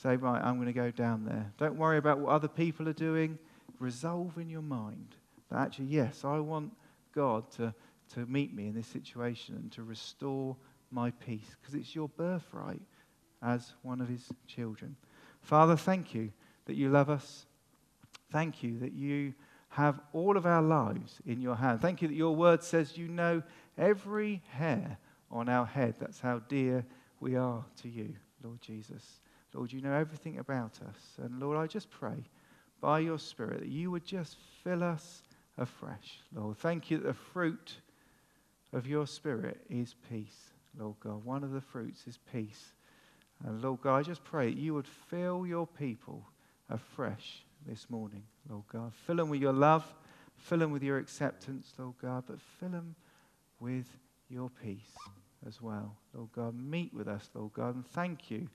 say, 0.01 0.15
right, 0.15 0.41
I'm 0.43 0.55
going 0.55 0.67
to 0.67 0.73
go 0.73 0.91
down 0.91 1.25
there. 1.25 1.51
Don't 1.57 1.75
worry 1.75 1.97
about 1.97 2.19
what 2.19 2.31
other 2.31 2.47
people 2.47 2.89
are 2.89 2.93
doing. 2.93 3.37
Resolve 3.79 4.37
in 4.37 4.49
your 4.49 4.61
mind 4.61 5.15
that 5.49 5.59
actually, 5.59 5.85
yes, 5.85 6.23
I 6.23 6.39
want 6.39 6.71
God 7.13 7.49
to, 7.51 7.73
to 8.13 8.25
meet 8.25 8.53
me 8.53 8.67
in 8.67 8.73
this 8.73 8.87
situation 8.87 9.55
and 9.55 9.71
to 9.73 9.83
restore 9.83 10.55
my 10.91 11.11
peace 11.11 11.55
because 11.59 11.75
it's 11.75 11.95
your 11.95 12.09
birthright 12.09 12.81
as 13.41 13.73
one 13.81 14.01
of 14.01 14.07
his 14.07 14.27
children. 14.47 14.95
Father, 15.41 15.75
thank 15.75 16.13
you 16.13 16.31
that 16.65 16.75
you 16.75 16.89
love 16.89 17.09
us. 17.09 17.45
Thank 18.31 18.63
you 18.63 18.79
that 18.79 18.93
you 18.93 19.33
have 19.69 19.99
all 20.13 20.37
of 20.37 20.45
our 20.45 20.61
lives 20.61 21.19
in 21.25 21.41
your 21.41 21.55
hand. 21.55 21.81
Thank 21.81 22.01
you 22.01 22.07
that 22.07 22.15
your 22.15 22.35
word 22.35 22.63
says 22.63 22.97
you 22.97 23.07
know 23.07 23.41
every 23.77 24.41
hair 24.49 24.97
on 25.29 25.47
our 25.49 25.65
head. 25.65 25.95
That's 25.99 26.19
how 26.19 26.39
dear 26.39 26.85
we 27.19 27.35
are 27.35 27.63
to 27.81 27.89
you, 27.89 28.13
Lord 28.43 28.61
Jesus. 28.61 29.21
Lord, 29.53 29.71
you 29.71 29.81
know 29.81 29.93
everything 29.93 30.39
about 30.39 30.79
us. 30.87 31.17
And 31.21 31.39
Lord, 31.39 31.57
I 31.57 31.67
just 31.67 31.89
pray 31.89 32.23
by 32.79 32.99
your 32.99 33.19
Spirit 33.19 33.61
that 33.61 33.69
you 33.69 33.91
would 33.91 34.05
just 34.05 34.37
fill 34.63 34.83
us 34.83 35.23
afresh. 35.57 36.19
Lord, 36.33 36.57
thank 36.57 36.89
you 36.89 36.97
that 36.97 37.07
the 37.07 37.13
fruit 37.13 37.75
of 38.73 38.87
your 38.87 39.05
Spirit 39.05 39.59
is 39.69 39.95
peace, 40.09 40.51
Lord 40.77 40.95
God. 40.99 41.23
One 41.25 41.43
of 41.43 41.51
the 41.51 41.61
fruits 41.61 42.07
is 42.07 42.17
peace. 42.31 42.73
And 43.45 43.61
Lord 43.61 43.81
God, 43.81 43.97
I 43.97 44.03
just 44.03 44.23
pray 44.23 44.49
that 44.49 44.59
you 44.59 44.73
would 44.73 44.87
fill 44.87 45.45
your 45.45 45.67
people 45.67 46.25
afresh 46.69 47.43
this 47.67 47.89
morning, 47.89 48.23
Lord 48.49 48.63
God. 48.71 48.93
Fill 49.05 49.17
them 49.17 49.29
with 49.29 49.41
your 49.41 49.53
love, 49.53 49.85
fill 50.37 50.59
them 50.59 50.71
with 50.71 50.83
your 50.83 50.97
acceptance, 50.97 51.73
Lord 51.77 51.95
God, 52.01 52.23
but 52.27 52.39
fill 52.59 52.69
them 52.69 52.95
with 53.59 53.85
your 54.29 54.49
peace 54.63 54.95
as 55.47 55.61
well, 55.61 55.95
Lord 56.13 56.29
God. 56.35 56.55
Meet 56.55 56.93
with 56.93 57.07
us, 57.07 57.29
Lord 57.33 57.53
God, 57.53 57.75
and 57.75 57.85
thank 57.85 58.31
you, 58.31 58.47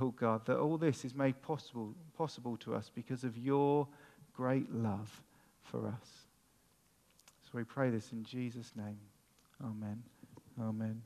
Lord 0.00 0.16
God, 0.16 0.46
that 0.46 0.58
all 0.58 0.78
this 0.78 1.04
is 1.04 1.14
made 1.14 1.40
possible, 1.42 1.94
possible 2.16 2.56
to 2.58 2.74
us 2.74 2.90
because 2.94 3.24
of 3.24 3.36
your 3.36 3.86
great 4.34 4.72
love 4.72 5.22
for 5.62 5.86
us. 5.86 6.26
So 7.44 7.50
we 7.54 7.64
pray 7.64 7.90
this 7.90 8.12
in 8.12 8.24
Jesus' 8.24 8.72
name. 8.76 8.98
Amen. 9.62 10.02
Amen. 10.60 11.02